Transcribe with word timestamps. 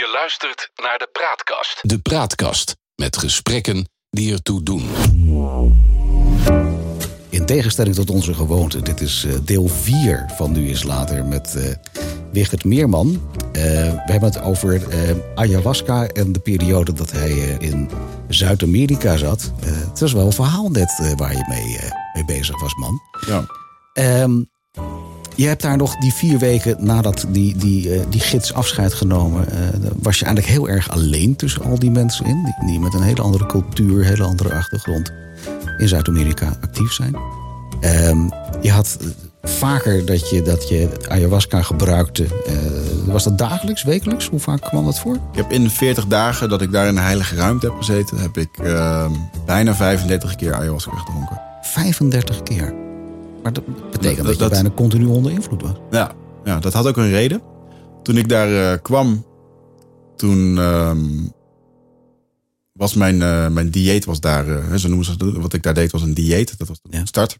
Je 0.00 0.10
luistert 0.12 0.70
naar 0.82 0.98
de 0.98 1.08
Praatkast. 1.12 1.78
De 1.82 1.98
Praatkast 1.98 2.76
met 2.94 3.16
gesprekken 3.16 3.88
die 4.10 4.32
ertoe 4.32 4.62
doen. 4.62 4.88
In 7.28 7.46
tegenstelling 7.46 7.94
tot 7.94 8.10
onze 8.10 8.34
gewoonte, 8.34 8.82
dit 8.82 9.00
is 9.00 9.24
eh, 9.24 9.34
deel 9.42 9.68
4 9.68 10.26
van 10.36 10.52
Nu 10.52 10.68
is 10.68 10.82
Later 10.82 11.24
met 11.24 11.54
uh, 11.56 11.74
Wigert 12.32 12.64
Meerman. 12.64 13.08
Uh, 13.08 13.52
we 13.52 14.02
hebben 14.04 14.32
het 14.32 14.42
over 14.42 14.82
ayahuasca 15.34 16.06
en 16.06 16.32
de 16.32 16.40
periode 16.40 16.92
dat 16.92 17.10
hij 17.10 17.30
in 17.58 17.90
Zuid-Amerika 18.28 19.16
zat. 19.16 19.52
het 19.64 20.00
was 20.00 20.12
wel 20.12 20.26
een 20.26 20.32
verhaal 20.32 20.68
net 20.68 21.14
waar 21.16 21.32
je 21.32 21.44
mee, 21.48 21.78
mee 22.12 22.24
bezig 22.24 22.60
was, 22.60 22.74
man. 22.74 23.00
Ja. 23.26 23.46
Um, 24.22 24.50
je 25.40 25.46
hebt 25.46 25.62
daar 25.62 25.76
nog 25.76 25.96
die 25.96 26.12
vier 26.12 26.38
weken 26.38 26.76
nadat 26.78 27.26
die, 27.28 27.56
die, 27.56 28.08
die 28.08 28.20
gids 28.20 28.54
afscheid 28.54 28.94
genomen... 28.94 29.46
was 29.96 30.18
je 30.18 30.24
eigenlijk 30.24 30.54
heel 30.54 30.68
erg 30.68 30.90
alleen 30.90 31.36
tussen 31.36 31.62
al 31.62 31.78
die 31.78 31.90
mensen 31.90 32.26
in... 32.26 32.44
die, 32.44 32.66
die 32.66 32.80
met 32.80 32.94
een 32.94 33.02
hele 33.02 33.22
andere 33.22 33.46
cultuur, 33.46 34.04
hele 34.04 34.24
andere 34.24 34.54
achtergrond 34.54 35.12
in 35.78 35.88
Zuid-Amerika 35.88 36.56
actief 36.60 36.92
zijn. 36.92 37.16
Um, 37.80 38.30
je 38.60 38.70
had 38.70 38.98
vaker 39.42 40.06
dat 40.06 40.30
je, 40.30 40.42
dat 40.42 40.68
je 40.68 40.88
ayahuasca 41.08 41.62
gebruikte. 41.62 42.24
Uh, 42.24 42.54
was 43.12 43.24
dat 43.24 43.38
dagelijks, 43.38 43.82
wekelijks? 43.82 44.28
Hoe 44.28 44.40
vaak 44.40 44.60
kwam 44.60 44.84
dat 44.84 45.00
voor? 45.00 45.14
Ik 45.14 45.20
heb 45.32 45.50
in 45.52 45.62
de 45.62 45.70
40 45.70 46.06
dagen 46.06 46.48
dat 46.48 46.62
ik 46.62 46.72
daar 46.72 46.86
in 46.86 46.94
de 46.94 47.00
heilige 47.00 47.34
ruimte 47.34 47.66
heb 47.66 47.76
gezeten... 47.76 48.18
heb 48.18 48.36
ik 48.36 48.58
uh, 48.62 49.10
bijna 49.46 49.74
35 49.74 50.36
keer 50.36 50.54
ayahuasca 50.54 50.96
gedronken. 50.96 51.40
35 51.62 52.42
keer? 52.42 52.89
Maar 53.42 53.52
dat 53.52 53.90
betekent 53.90 54.26
dat, 54.26 54.26
dat, 54.26 54.38
dat 54.38 54.48
je 54.48 54.62
bijna 54.62 54.70
continu 54.76 55.06
onder 55.06 55.32
invloed 55.32 55.62
was. 55.62 55.76
Ja, 55.90 56.14
ja, 56.44 56.60
dat 56.60 56.72
had 56.72 56.86
ook 56.86 56.96
een 56.96 57.10
reden. 57.10 57.42
Toen 58.02 58.16
ik 58.16 58.28
daar 58.28 58.50
uh, 58.50 58.82
kwam, 58.82 59.26
toen 60.16 60.58
was 62.80 62.94
mijn, 62.94 63.14
uh, 63.14 63.48
mijn 63.48 63.70
dieet 63.70 64.04
was 64.04 64.20
daar, 64.20 64.48
uh, 64.48 64.74
zo 64.74 64.88
noemen 64.88 65.06
ze 65.06 65.12
het, 65.12 65.36
wat 65.36 65.52
ik 65.52 65.62
daar 65.62 65.74
deed 65.74 65.90
was 65.90 66.02
een 66.02 66.14
dieet. 66.14 66.58
Dat 66.58 66.68
was 66.68 66.80
de 66.82 66.96
ja. 66.96 67.04
start. 67.04 67.38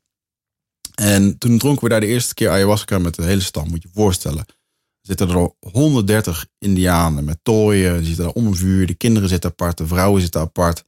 En 0.94 1.38
toen 1.38 1.58
dronken 1.58 1.82
we 1.84 1.88
daar 1.88 2.00
de 2.00 2.06
eerste 2.06 2.34
keer 2.34 2.50
ayahuasca 2.50 2.98
met 2.98 3.14
de 3.14 3.22
hele 3.22 3.40
stam, 3.40 3.68
moet 3.68 3.82
je 3.82 3.88
je 3.88 4.00
voorstellen. 4.00 4.44
Er 4.48 5.06
zitten 5.16 5.28
er 5.28 5.36
al 5.36 5.56
130 5.72 6.46
indianen 6.58 7.24
met 7.24 7.38
tooien, 7.42 7.96
die 7.96 8.06
zitten 8.06 8.24
daar 8.24 8.34
om 8.34 8.46
een 8.46 8.56
vuur, 8.56 8.86
de 8.86 8.94
kinderen 8.94 9.28
zitten 9.28 9.50
apart, 9.50 9.78
de 9.78 9.86
vrouwen 9.86 10.20
zitten 10.20 10.40
apart. 10.40 10.84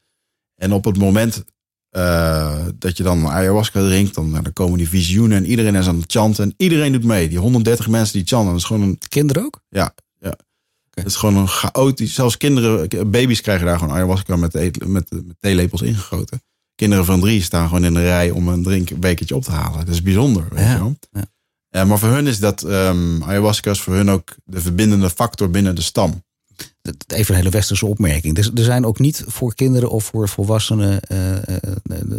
En 0.55 0.73
op 0.73 0.85
het 0.85 0.99
moment 0.99 1.45
uh, 1.93 2.67
dat 2.79 2.97
je 2.97 3.03
dan 3.03 3.29
ayahuasca 3.29 3.81
drinkt, 3.81 4.15
dan, 4.15 4.31
nou, 4.31 4.43
dan 4.43 4.53
komen 4.53 4.79
die 4.79 4.89
visioenen 4.89 5.37
en 5.37 5.47
iedereen 5.47 5.75
is 5.75 5.87
aan 5.87 6.01
het 6.01 6.13
chanten. 6.13 6.45
En 6.45 6.55
iedereen 6.57 6.93
doet 6.93 7.05
mee. 7.05 7.29
Die 7.29 7.39
130 7.39 7.89
mensen 7.89 8.19
die 8.19 8.27
chanten, 8.27 8.51
dat 8.51 8.61
is 8.61 8.65
gewoon 8.65 8.83
een... 8.83 8.99
Kinderen 9.09 9.45
ook? 9.45 9.61
Ja, 9.69 9.95
ja. 10.19 10.37
Het 10.91 11.07
is 11.07 11.17
gewoon 11.17 11.37
een 11.37 11.49
chaotisch. 11.49 12.15
Zelfs 12.15 12.37
kinderen, 12.37 12.89
baby's 13.11 13.41
krijgen 13.41 13.67
daar 13.67 13.79
gewoon 13.79 13.95
ayahuasca 13.95 14.37
met, 14.37 14.53
met, 14.87 15.11
met 15.11 15.35
theelepels 15.41 15.83
ingegoten. 15.83 16.43
Kinderen 16.75 17.05
van 17.05 17.21
drie 17.21 17.43
staan 17.43 17.69
gewoon 17.69 17.85
in 17.85 17.95
de 17.95 18.03
rij 18.03 18.31
om 18.31 18.49
een 18.49 18.63
drinkbekertje 18.63 19.35
op 19.35 19.43
te 19.43 19.51
halen. 19.51 19.79
Dat 19.79 19.95
is 19.95 20.03
bijzonder. 20.03 20.47
Weet 20.51 20.65
ja, 20.65 20.73
je 20.73 20.79
wel? 20.79 20.97
Ja. 21.71 21.85
maar 21.85 21.99
voor 21.99 22.09
hun 22.09 22.27
is 22.27 22.39
dat 22.39 22.63
um, 22.63 23.23
ayahuasca 23.23 23.71
is 23.71 23.81
voor 23.81 23.95
hun 23.95 24.11
ook 24.11 24.37
de 24.45 24.61
verbindende 24.61 25.11
factor 25.11 25.51
binnen 25.51 25.75
de 25.75 25.83
stam. 25.83 26.23
Even 27.07 27.35
een 27.35 27.41
hele 27.41 27.51
westerse 27.51 27.87
opmerking. 27.87 28.35
Dus 28.35 28.51
er 28.55 28.65
zijn 28.65 28.87
ook 28.87 28.99
niet 28.99 29.25
voor 29.27 29.55
kinderen 29.55 29.91
of 29.91 30.05
voor 30.05 30.29
volwassenen 30.29 31.01
uh, 31.09 31.33
uh, 31.33 31.39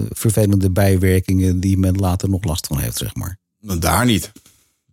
vervelende 0.10 0.70
bijwerkingen 0.70 1.60
die 1.60 1.78
men 1.78 1.96
later 1.96 2.30
nog 2.30 2.44
last 2.44 2.68
van 2.68 2.80
heeft, 2.80 2.98
zeg 2.98 3.16
maar. 3.16 3.38
Daar 3.80 4.06
niet. 4.06 4.32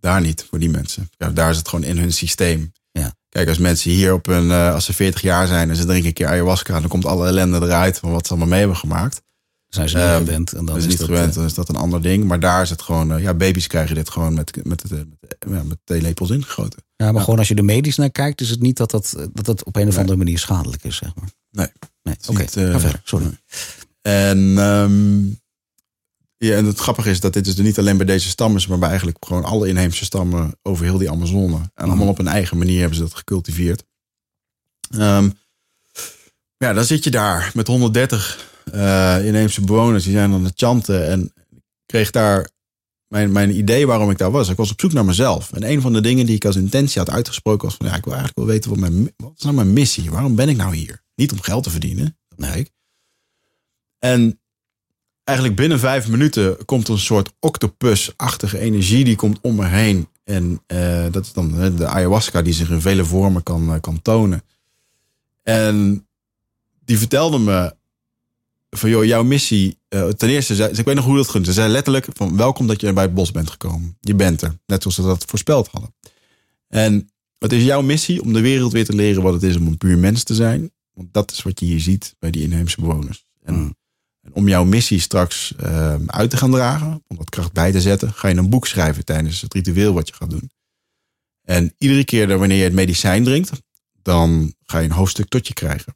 Daar 0.01 0.21
niet 0.21 0.47
voor 0.49 0.59
die 0.59 0.71
mensen. 0.71 1.11
Ja, 1.17 1.31
daar 1.31 1.51
is 1.51 1.57
het 1.57 1.69
gewoon 1.69 1.85
in 1.85 1.99
hun 1.99 2.13
systeem. 2.13 2.73
Ja. 2.93 3.15
Kijk, 3.29 3.49
als 3.49 3.59
mensen 3.59 3.91
hier 3.91 4.13
op 4.13 4.27
een, 4.27 4.47
uh, 4.47 4.75
als 4.75 4.85
ze 4.85 4.93
40 4.93 5.23
jaar 5.23 5.47
zijn 5.47 5.71
en 5.71 5.77
ze 5.77 5.85
drinken 5.85 6.07
een 6.07 6.13
keer 6.13 6.27
ayahuasca, 6.27 6.81
dan 6.81 6.89
komt 6.89 7.05
alle 7.05 7.27
ellende 7.27 7.61
eruit 7.61 7.99
van 7.99 8.11
wat 8.11 8.27
ze 8.27 8.31
allemaal 8.31 8.49
mee 8.49 8.59
hebben 8.59 8.77
gemaakt. 8.77 9.23
Zijn 9.71 9.89
ze 9.89 9.97
niet 9.97 10.07
um, 10.07 10.17
gewend. 10.17 10.53
En 10.53 10.65
dan 10.65 10.77
is, 10.77 10.83
is 10.83 10.89
niet 10.89 10.99
dat, 10.99 11.07
gewend, 11.07 11.35
dan 11.35 11.45
is 11.45 11.55
dat 11.55 11.69
een 11.69 11.77
ander 11.77 12.03
ding. 12.03 12.25
Maar 12.25 12.41
daar 12.41 12.63
is 12.63 12.71
het 12.71 12.83
gewoon, 12.83 13.13
uh, 13.13 13.23
ja, 13.23 13.35
baby's 13.35 13.67
krijgen 13.67 13.95
dit 13.95 14.11
gewoon 14.11 14.35
met, 14.35 14.65
met, 14.65 14.91
met, 14.91 15.07
met, 15.47 15.69
met 15.69 15.79
theelepels 15.85 16.31
ingegoten. 16.31 16.83
Ja, 16.97 17.05
maar 17.07 17.15
ja. 17.15 17.21
gewoon 17.21 17.39
als 17.39 17.49
je 17.49 17.55
er 17.55 17.65
medisch 17.65 17.97
naar 17.97 18.11
kijkt, 18.11 18.41
is 18.41 18.51
het 18.51 18.61
niet 18.61 18.77
dat 18.77 18.91
dat, 18.91 19.15
dat, 19.33 19.45
dat 19.45 19.65
op 19.65 19.77
een 19.77 19.89
of 19.89 19.97
andere 19.97 20.17
nee. 20.17 20.25
manier 20.25 20.39
schadelijk 20.39 20.85
is, 20.85 20.97
zeg 20.97 21.15
maar. 21.15 21.29
Nee. 21.51 21.69
Nee, 22.03 22.15
oké, 22.29 22.43
okay. 22.43 22.65
uh, 22.65 22.73
ga 22.73 22.81
verder, 22.81 23.01
sorry. 23.05 23.25
Nee. 23.25 23.35
En 24.03 24.39
um, 24.59 25.41
ja, 26.37 26.57
en 26.57 26.65
het 26.65 26.79
grappige 26.79 27.11
is 27.11 27.21
dat 27.21 27.33
dit 27.33 27.45
dus 27.45 27.57
niet 27.57 27.79
alleen 27.79 27.97
bij 27.97 28.07
deze 28.07 28.29
stammen 28.29 28.59
is, 28.59 28.67
maar 28.67 28.79
bij 28.79 28.89
eigenlijk 28.89 29.25
gewoon 29.27 29.45
alle 29.45 29.69
inheemse 29.69 30.05
stammen 30.05 30.59
over 30.63 30.85
heel 30.85 30.99
die 30.99 31.11
Amazone. 31.11 31.57
En 31.57 31.85
mm. 31.85 31.91
allemaal 31.91 32.09
op 32.09 32.19
een 32.19 32.29
eigen 32.29 32.59
manier 32.59 32.79
hebben 32.79 32.97
ze 32.97 33.03
dat 33.03 33.15
gecultiveerd. 33.15 33.85
Um, 34.95 35.39
ja, 36.57 36.73
dan 36.73 36.85
zit 36.85 37.05
je 37.05 37.11
daar 37.11 37.51
met 37.55 37.67
130 37.67 38.50
uh, 38.75 39.27
inheemse 39.27 39.65
bewoners, 39.65 40.05
die 40.05 40.13
zijn 40.13 40.33
aan 40.33 40.45
het 40.45 40.53
chanten. 40.57 41.07
En 41.09 41.33
kreeg 41.87 42.11
daar 42.11 42.51
mijn, 43.07 43.33
mijn 43.33 43.57
idee 43.57 43.87
waarom 43.87 44.11
ik 44.11 44.19
daar 44.19 44.31
was. 44.31 44.49
Ik 44.49 44.57
was 44.57 44.71
op 44.71 44.81
zoek 44.81 44.93
naar 44.93 45.05
mezelf. 45.05 45.53
En 45.53 45.71
een 45.71 45.81
van 45.81 45.93
de 45.93 46.01
dingen 46.01 46.27
die 46.27 46.35
ik 46.35 46.45
als 46.45 46.57
intentie 46.57 46.99
had 46.99 47.11
uitgesproken 47.11 47.69
was 47.69 47.77
van 47.77 47.87
ja, 47.87 47.97
ik 47.97 48.05
wil 48.05 48.15
eigenlijk 48.15 48.47
wel 48.47 48.55
weten 48.55 48.71
wat, 48.71 48.79
mijn, 48.79 49.13
wat 49.17 49.33
is 49.37 49.43
nou 49.43 49.55
mijn 49.55 49.73
missie? 49.73 50.11
Waarom 50.11 50.35
ben 50.35 50.49
ik 50.49 50.57
nou 50.57 50.75
hier? 50.75 51.03
Niet 51.15 51.33
om 51.33 51.41
geld 51.41 51.63
te 51.63 51.71
verdienen, 51.71 52.19
dat 52.29 52.39
nee. 52.39 52.59
ik. 52.59 52.71
En 53.99 54.41
eigenlijk 55.25 55.59
binnen 55.59 55.79
vijf 55.79 56.09
minuten 56.09 56.65
komt 56.65 56.89
een 56.89 56.99
soort 56.99 57.33
octopus-achtige 57.39 58.59
energie 58.59 59.05
die 59.05 59.17
komt 59.17 59.39
om 59.41 59.55
me 59.55 59.67
heen. 59.67 60.09
En 60.25 60.63
uh, 60.67 61.07
dat 61.11 61.25
is 61.25 61.33
dan 61.33 61.77
de 61.77 61.87
ayahuasca 61.87 62.43
die 62.43 62.53
zich 62.53 62.71
in 62.71 62.81
vele 62.81 63.05
vormen 63.05 63.43
kan, 63.43 63.75
uh, 63.75 63.81
kan 63.81 64.03
tonen. 64.03 64.43
En 65.43 66.07
die 66.85 66.99
vertelde 66.99 67.39
me 67.39 67.75
van 68.71 68.91
joh, 68.91 69.05
jouw 69.05 69.23
missie. 69.23 69.79
Uh, 69.89 70.09
ten 70.09 70.29
eerste, 70.29 70.55
zei, 70.55 70.71
ik 70.79 70.85
weet 70.85 70.95
nog 70.95 71.05
hoe 71.05 71.17
dat 71.17 71.29
ging. 71.29 71.47
Ze 71.47 71.53
zei 71.53 71.73
letterlijk 71.73 72.07
van 72.13 72.37
welkom 72.37 72.67
dat 72.67 72.81
je 72.81 72.93
bij 72.93 73.05
het 73.05 73.15
bos 73.15 73.31
bent 73.31 73.51
gekomen. 73.51 73.97
Je 74.01 74.15
bent 74.15 74.43
er, 74.43 74.59
net 74.67 74.83
zoals 74.83 74.97
ze 74.97 75.03
dat 75.03 75.25
voorspeld 75.25 75.69
hadden. 75.69 75.95
En 76.69 77.11
het 77.39 77.53
is 77.53 77.65
jouw 77.65 77.83
missie 77.83 78.23
om 78.23 78.33
de 78.33 78.41
wereld 78.41 78.73
weer 78.73 78.85
te 78.85 78.95
leren 78.95 79.23
wat 79.23 79.33
het 79.33 79.43
is 79.43 79.57
om 79.57 79.67
een 79.67 79.79
puur 79.79 79.99
mens 79.99 80.23
te 80.23 80.35
zijn. 80.35 80.71
Want 80.93 81.13
dat 81.13 81.31
is 81.31 81.43
wat 81.43 81.61
je 81.61 81.67
hier 81.67 81.81
ziet 81.81 82.15
bij 82.19 82.31
die 82.31 82.43
inheemse 82.43 82.81
bewoners. 82.81 83.27
En, 83.43 83.55
Hmm. 83.55 83.77
en 84.23 84.35
om 84.35 84.49
jouw 84.49 84.65
missie 84.65 85.01
straks 85.01 85.55
uh, 85.61 85.95
uit 86.07 86.31
te 86.31 86.37
gaan 86.37 86.51
dragen, 86.51 87.05
om 87.07 87.17
wat 87.17 87.31
kracht 87.31 87.53
bij 87.53 87.73
te 87.73 87.81
zetten, 87.81 88.13
ga 88.13 88.29
je 88.29 88.37
een 88.37 88.51
boek 88.51 88.67
schrijven 88.67 89.05
tijdens 89.05 89.41
het 89.41 89.55
ritueel 89.55 89.93
wat 89.93 90.09
je 90.09 90.15
gaat 90.15 90.31
doen. 90.31 90.51
En 91.43 91.75
iedere 91.79 92.05
keer 92.05 92.27
dat 92.27 92.39
wanneer 92.39 92.59
je 92.59 92.65
het 92.65 92.73
medicijn 92.73 93.25
drinkt, 93.25 93.51
dan 94.03 94.55
ga 94.65 94.79
je 94.79 94.85
een 94.85 94.95
hoofdstuk 94.95 95.29
tot 95.29 95.47
je 95.47 95.53
krijgen. 95.53 95.95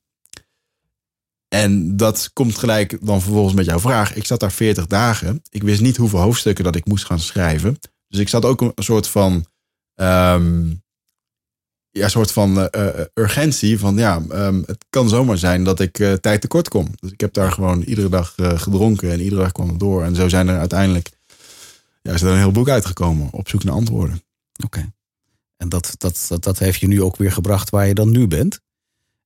En 1.55 1.97
dat 1.97 2.31
komt 2.33 2.59
gelijk 2.59 3.07
dan 3.07 3.23
vervolgens 3.23 3.55
met 3.55 3.65
jouw 3.65 3.79
vraag. 3.79 4.15
Ik 4.15 4.27
zat 4.27 4.41
daar 4.41 4.53
40 4.53 4.87
dagen. 4.87 5.43
Ik 5.51 5.63
wist 5.63 5.81
niet 5.81 5.97
hoeveel 5.97 6.19
hoofdstukken 6.19 6.65
dat 6.65 6.77
ik 6.77 6.87
moest 6.87 7.05
gaan 7.05 7.19
schrijven. 7.19 7.79
Dus 8.09 8.21
ik 8.21 8.29
zat 8.29 8.45
ook 8.45 8.61
een 8.61 8.73
soort 8.77 9.09
van. 9.09 9.47
Um, 9.95 10.83
ja, 11.91 12.09
soort 12.09 12.33
van 12.33 12.69
uh, 12.77 12.89
urgentie. 13.15 13.79
Van 13.79 13.97
ja, 13.97 14.23
um, 14.31 14.63
het 14.67 14.85
kan 14.91 15.09
zomaar 15.09 15.39
zijn 15.39 15.65
dat 15.65 15.81
ik 15.81 15.99
uh, 15.99 16.13
tijd 16.13 16.41
tekort 16.41 16.69
kom. 16.69 16.89
Dus 16.97 17.11
ik 17.11 17.21
heb 17.21 17.33
daar 17.33 17.53
gewoon 17.53 17.83
iedere 17.83 18.09
dag 18.09 18.35
gedronken 18.37 19.11
en 19.11 19.21
iedere 19.21 19.43
dag 19.43 19.53
kwam 19.53 19.69
het 19.69 19.81
door. 19.81 20.05
En 20.05 20.15
zo 20.15 20.29
zijn 20.29 20.49
er 20.49 20.59
uiteindelijk. 20.59 21.11
Ja, 22.03 22.13
is 22.13 22.23
er 22.23 22.31
een 22.31 22.39
heel 22.39 22.53
boek 22.53 22.69
uitgekomen 22.69 23.29
op 23.33 23.49
zoek 23.49 23.65
naar 23.65 23.75
antwoorden. 23.75 24.23
Oké. 24.65 24.93
En 25.57 25.69
dat, 25.69 25.95
dat, 25.97 26.25
dat, 26.29 26.45
dat 26.45 26.59
heeft 26.59 26.81
je 26.81 26.87
nu 26.87 27.03
ook 27.03 27.17
weer 27.17 27.33
gebracht 27.33 27.71
waar 27.71 27.87
je 27.87 27.95
dan 27.95 28.11
nu 28.11 28.27
bent. 28.27 28.61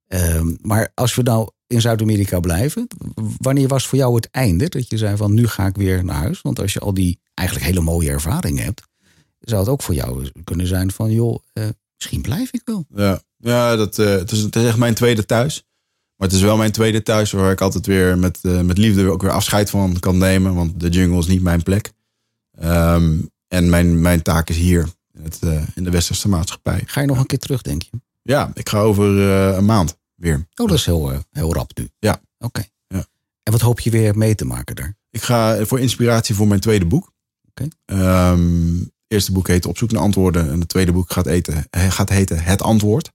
Um, 0.09 0.59
maar 0.63 0.93
als 0.95 1.15
we 1.15 1.23
nou 1.23 1.51
in 1.69 1.81
Zuid-Amerika 1.81 2.41
blijven. 2.41 2.87
Wanneer 3.39 3.69
was 3.69 3.87
voor 3.87 3.99
jou 3.99 4.15
het 4.15 4.31
einde 4.31 4.69
dat 4.69 4.91
je 4.91 4.97
zei 4.97 5.17
van 5.17 5.35
nu 5.35 5.47
ga 5.47 5.67
ik 5.67 5.77
weer 5.77 6.05
naar 6.05 6.17
huis? 6.17 6.43
Want 6.43 6.61
als 6.61 6.73
je 6.73 6.81
al 6.81 6.95
die 6.95 7.21
eigenlijk 7.35 7.69
hele 7.69 7.81
mooie 7.81 8.11
ervaringen 8.11 8.65
hebt, 8.65 8.83
zou 9.41 9.61
het 9.61 9.71
ook 9.71 9.83
voor 9.83 9.95
jou 9.95 10.31
kunnen 10.45 10.67
zijn 10.67 10.93
van 10.93 11.11
joh, 11.11 11.43
uh, 11.55 11.65
misschien 11.97 12.23
blijf 12.23 12.53
ik 12.53 12.63
wel. 12.65 12.85
Ja, 12.95 13.23
ja 13.37 13.77
dat, 13.77 13.99
uh, 13.99 14.07
het, 14.07 14.31
is, 14.31 14.41
het 14.41 14.57
is 14.57 14.65
echt 14.65 14.77
mijn 14.77 14.95
tweede 14.95 15.27
thuis. 15.27 15.63
Maar 16.17 16.29
het 16.29 16.37
is 16.37 16.43
wel 16.43 16.57
mijn 16.57 16.73
tweede 16.73 17.03
thuis 17.03 17.31
waar 17.31 17.53
ik 17.53 17.61
altijd 17.61 17.87
weer 17.87 18.19
met, 18.19 18.39
uh, 18.43 18.61
met 18.61 18.79
liefde 18.79 19.11
ook 19.11 19.23
weer 19.23 19.31
afscheid 19.31 19.71
van 19.71 19.99
kan 19.99 20.19
nemen. 20.19 20.55
Want 20.55 20.81
de 20.81 20.89
jungle 20.89 21.19
is 21.19 21.27
niet 21.27 21.43
mijn 21.43 21.63
plek. 21.63 21.93
Um, 22.63 23.31
en 23.49 23.69
mijn, 23.69 24.01
mijn 24.01 24.23
taak 24.23 24.51
is 24.51 24.57
hier 24.57 24.89
in, 25.13 25.23
het, 25.23 25.39
in 25.75 25.85
de 25.85 25.91
westerse 25.91 26.29
maatschappij. 26.29 26.83
Ga 26.87 27.01
je 27.01 27.07
nog 27.07 27.19
een 27.19 27.27
keer 27.27 27.39
terug, 27.39 27.63
denk 27.63 27.83
je? 27.83 27.91
Ja, 28.23 28.51
ik 28.55 28.69
ga 28.69 28.79
over 28.79 29.19
een 29.19 29.65
maand 29.65 29.98
weer. 30.19 30.47
Oh, 30.55 30.69
dat 30.69 30.77
is 30.77 30.85
heel, 30.85 31.23
heel 31.31 31.55
rap 31.55 31.71
nu. 31.79 31.89
Ja. 31.99 32.13
Oké. 32.13 32.45
Okay. 32.45 32.71
Ja. 32.87 33.07
En 33.43 33.53
wat 33.53 33.61
hoop 33.61 33.81
je 33.81 33.91
weer 33.91 34.19
mee 34.19 34.35
te 34.35 34.45
maken 34.45 34.77
daar? 34.77 34.97
Ik 35.11 35.23
ga 35.23 35.65
voor 35.65 35.81
inspiratie 35.81 36.35
voor 36.35 36.49
mijn 36.49 36.61
tweede 36.61 36.87
boek. 36.87 37.13
Oké. 37.49 37.69
Okay. 37.85 38.31
Um, 38.31 38.79
het 38.81 38.91
eerste 39.17 39.33
boek 39.33 39.49
heet 39.49 39.67
Op 39.67 39.79
zoek 39.79 39.91
naar 39.93 40.03
antwoorden. 40.03 40.51
En 40.51 40.61
het 40.61 40.69
tweede 40.69 40.93
boek 40.93 41.13
gaat, 41.13 41.27
eten, 41.27 41.67
gaat 41.71 42.09
heten 42.09 42.43
Het 42.43 42.63
Antwoord. 42.63 43.11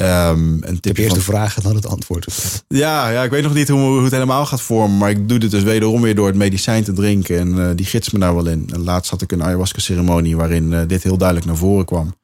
Um, 0.00 0.58
een 0.64 0.78
eerst 0.80 1.14
de 1.14 1.20
vraag 1.20 1.56
en 1.56 1.62
dan 1.62 1.74
het 1.74 1.86
antwoord. 1.86 2.26
Ja, 2.68 3.08
ja, 3.08 3.22
ik 3.22 3.30
weet 3.30 3.42
nog 3.42 3.54
niet 3.54 3.68
hoe, 3.68 3.80
hoe 3.80 4.02
het 4.02 4.12
helemaal 4.12 4.46
gaat 4.46 4.60
vormen. 4.60 4.98
Maar 4.98 5.10
ik 5.10 5.28
doe 5.28 5.38
dit 5.38 5.50
dus 5.50 5.62
wederom 5.62 6.00
weer 6.00 6.14
door 6.14 6.26
het 6.26 6.36
medicijn 6.36 6.84
te 6.84 6.92
drinken. 6.92 7.38
En 7.38 7.48
uh, 7.48 7.70
die 7.74 7.86
gids 7.86 8.10
me 8.10 8.18
daar 8.18 8.34
wel 8.34 8.46
in. 8.46 8.68
En 8.72 8.80
laatst 8.80 9.10
had 9.10 9.22
ik 9.22 9.32
een 9.32 9.42
ayahuasca 9.42 9.80
ceremonie 9.80 10.36
waarin 10.36 10.72
uh, 10.72 10.80
dit 10.86 11.02
heel 11.02 11.16
duidelijk 11.16 11.46
naar 11.46 11.56
voren 11.56 11.84
kwam. 11.84 12.14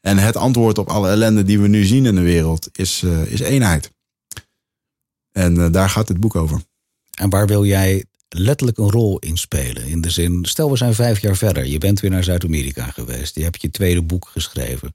En 0.00 0.18
het 0.18 0.36
antwoord 0.36 0.78
op 0.78 0.88
alle 0.88 1.08
ellende 1.08 1.42
die 1.42 1.60
we 1.60 1.68
nu 1.68 1.84
zien 1.84 2.06
in 2.06 2.14
de 2.14 2.20
wereld 2.20 2.68
is, 2.72 3.02
eh, 3.02 3.26
is 3.26 3.40
eenheid. 3.40 3.90
En 5.32 5.60
eh, 5.60 5.72
daar 5.72 5.90
gaat 5.90 6.06
dit 6.06 6.20
boek 6.20 6.34
over. 6.34 6.60
En 7.18 7.30
waar 7.30 7.46
wil 7.46 7.64
jij 7.64 8.04
letterlijk 8.28 8.78
een 8.78 8.90
rol 8.90 9.18
in 9.18 9.36
spelen? 9.36 9.86
In 9.86 10.00
de 10.00 10.10
zin, 10.10 10.44
stel 10.44 10.70
we 10.70 10.76
zijn 10.76 10.94
vijf 10.94 11.18
jaar 11.18 11.36
verder. 11.36 11.66
Je 11.66 11.78
bent 11.78 12.00
weer 12.00 12.10
naar 12.10 12.24
Zuid-Amerika 12.24 12.84
geweest. 12.84 13.34
Je 13.34 13.42
hebt 13.42 13.62
je 13.62 13.70
tweede 13.70 14.02
boek 14.02 14.28
geschreven. 14.32 14.94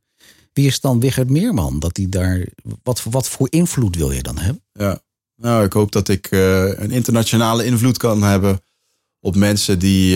Wie 0.53 0.67
is 0.67 0.79
dan 0.79 0.99
Wichert 0.99 1.29
Meerman? 1.29 1.79
Dat 1.79 1.95
die 1.95 2.09
daar, 2.09 2.47
wat, 2.83 3.03
wat 3.03 3.29
voor 3.29 3.47
invloed 3.49 3.95
wil 3.95 4.11
je 4.11 4.23
dan 4.23 4.37
hebben? 4.37 4.63
Ja. 4.73 5.03
Nou, 5.35 5.65
ik 5.65 5.73
hoop 5.73 5.91
dat 5.91 6.07
ik 6.07 6.27
eh, 6.27 6.79
een 6.79 6.91
internationale 6.91 7.65
invloed 7.65 7.97
kan 7.97 8.23
hebben 8.23 8.61
op 9.19 9.35
mensen 9.35 9.79
die, 9.79 10.15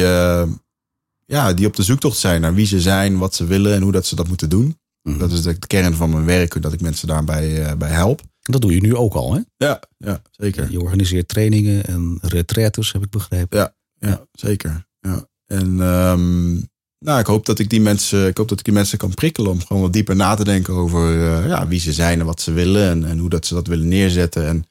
ja, 1.25 1.53
die 1.53 1.65
op 1.65 1.75
de 1.75 1.83
zoektocht 1.83 2.17
zijn 2.17 2.41
naar 2.41 2.53
wie 2.53 2.65
ze 2.65 2.81
zijn, 2.81 3.17
wat 3.17 3.35
ze 3.35 3.45
willen 3.45 3.73
en 3.73 3.81
hoe 3.81 3.91
dat 3.91 4.05
ze 4.05 4.15
dat 4.15 4.27
moeten 4.27 4.49
doen. 4.49 4.78
Mhm. 5.01 5.17
Dat 5.17 5.31
is 5.31 5.41
de 5.41 5.57
kern 5.67 5.95
van 5.95 6.09
mijn 6.09 6.25
werk, 6.25 6.61
dat 6.61 6.73
ik 6.73 6.81
mensen 6.81 7.07
daarbij 7.07 7.63
eh, 7.63 7.75
bij 7.77 7.89
help. 7.89 8.21
Dat 8.39 8.61
doe 8.61 8.73
je 8.73 8.81
nu 8.81 8.95
ook 8.95 9.13
al, 9.13 9.33
hè? 9.33 9.41
Ja, 9.57 9.79
ja 9.97 10.21
zeker. 10.31 10.71
Je 10.71 10.81
organiseert 10.81 11.27
trainingen 11.27 11.85
en 11.85 12.17
retraites, 12.21 12.91
heb 12.91 13.03
ik 13.03 13.09
begrepen. 13.09 13.73
Ja, 13.99 14.25
zeker. 14.31 14.87
Ja. 14.99 15.27
En 15.45 15.81
ehm, 15.81 16.53
nou, 16.99 17.19
ik 17.19 17.25
hoop 17.25 17.45
dat 17.45 17.59
ik 17.59 17.69
die 17.69 17.81
mensen, 17.81 18.27
ik 18.27 18.37
hoop 18.37 18.49
dat 18.49 18.59
ik 18.59 18.65
die 18.65 18.73
mensen 18.73 18.97
kan 18.97 19.13
prikkelen 19.13 19.51
om 19.51 19.65
gewoon 19.65 19.81
wat 19.81 19.93
dieper 19.93 20.15
na 20.15 20.35
te 20.35 20.43
denken 20.43 20.73
over 20.73 21.11
eh, 21.11 21.47
ja, 21.47 21.67
wie 21.67 21.79
ze 21.79 21.93
zijn 21.93 22.19
en 22.19 22.25
wat 22.25 22.41
ze 22.41 22.51
willen 22.51 22.89
en, 22.89 23.05
en 23.05 23.17
hoe 23.17 23.29
dat 23.29 23.45
ze 23.45 23.53
dat 23.53 23.67
willen 23.67 23.87
neerzetten. 23.87 24.47
En 24.47 24.65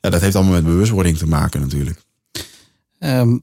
ja, 0.00 0.10
dat 0.10 0.20
heeft 0.20 0.34
allemaal 0.34 0.54
met 0.54 0.64
bewustwording 0.64 1.18
te 1.18 1.26
maken 1.26 1.60
natuurlijk. 1.60 2.02
Ehm, 2.98 3.38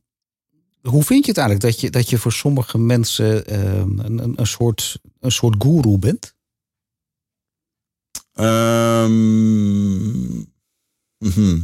hoe 0.87 1.03
vind 1.03 1.25
je 1.25 1.31
het 1.31 1.39
eigenlijk 1.39 1.71
dat 1.71 1.81
je, 1.81 1.89
dat 1.89 2.09
je 2.09 2.17
voor 2.17 2.31
sommige 2.31 2.77
mensen 2.77 3.45
ehm, 3.45 3.99
een, 3.99 4.33
een, 4.39 4.47
soort, 4.47 4.99
een 5.19 5.31
soort 5.31 5.55
guru 5.63 5.97
bent? 5.97 6.35
Ehm, 8.33 9.15
mhm. 11.17 11.63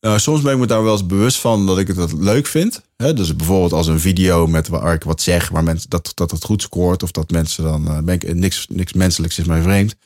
Nou, 0.00 0.18
soms 0.18 0.42
ben 0.42 0.52
ik 0.52 0.58
me 0.58 0.66
daar 0.66 0.82
wel 0.82 0.92
eens 0.92 1.06
bewust 1.06 1.40
van 1.40 1.66
dat 1.66 1.78
ik 1.78 1.88
het 1.88 2.12
leuk 2.12 2.46
vind. 2.46 2.82
Dus 2.96 3.36
bijvoorbeeld 3.36 3.72
als 3.72 3.86
een 3.86 4.00
video 4.00 4.46
met 4.46 4.68
waar 4.68 4.94
ik 4.94 5.02
wat 5.02 5.20
zeg, 5.20 5.48
waar 5.48 5.64
mensen 5.64 5.90
dat, 5.90 6.12
dat 6.14 6.30
het 6.30 6.44
goed 6.44 6.62
scoort. 6.62 7.02
Of 7.02 7.10
dat 7.10 7.30
mensen 7.30 7.64
dan. 7.64 7.88
eh, 7.88 8.02
ben 8.02 8.14
ik, 8.14 8.34
niks, 8.34 8.66
niks 8.68 8.92
menselijks 8.92 9.38
is 9.38 9.46
mij 9.46 9.62
vreemd. 9.62 9.96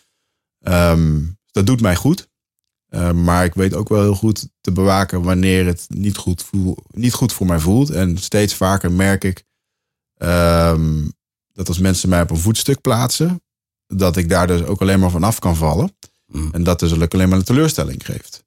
Ehm, 0.61 1.23
dat 1.51 1.67
doet 1.67 1.81
mij 1.81 1.97
goed. 1.97 2.30
Eh, 2.91 3.13
maar 3.13 3.45
ik 3.45 3.55
weet 3.55 3.75
ook 3.75 3.89
wel 3.89 4.01
heel 4.01 4.15
goed 4.15 4.49
te 4.61 4.73
bewaken 4.73 5.23
wanneer 5.23 5.67
het 5.67 5.87
niet 5.89 6.17
goed, 6.17 6.43
voel, 6.43 6.77
niet 6.91 7.13
goed 7.13 7.33
voor 7.33 7.47
mij 7.47 7.59
voelt. 7.59 7.91
En 7.91 8.19
steeds 8.19 8.55
vaker 8.55 8.93
merk 8.93 9.25
ik 9.25 9.45
ehm, 10.17 11.09
dat 11.53 11.69
als 11.69 11.79
mensen 11.79 12.09
mij 12.09 12.23
op 12.23 12.31
een 12.31 12.37
voetstuk 12.37 12.81
plaatsen, 12.81 13.43
dat 13.87 14.17
ik 14.17 14.29
daar 14.29 14.47
dus 14.47 14.63
ook 14.63 14.81
alleen 14.81 15.01
maar 15.01 15.11
van 15.11 15.25
af 15.25 15.39
kan 15.39 15.57
vallen. 15.57 15.97
Mm. 16.27 16.49
En 16.53 16.63
dat 16.63 16.79
dus 16.79 16.93
alleen 16.93 17.29
maar 17.29 17.39
een 17.39 17.45
teleurstelling 17.45 18.07
geeft. 18.07 18.45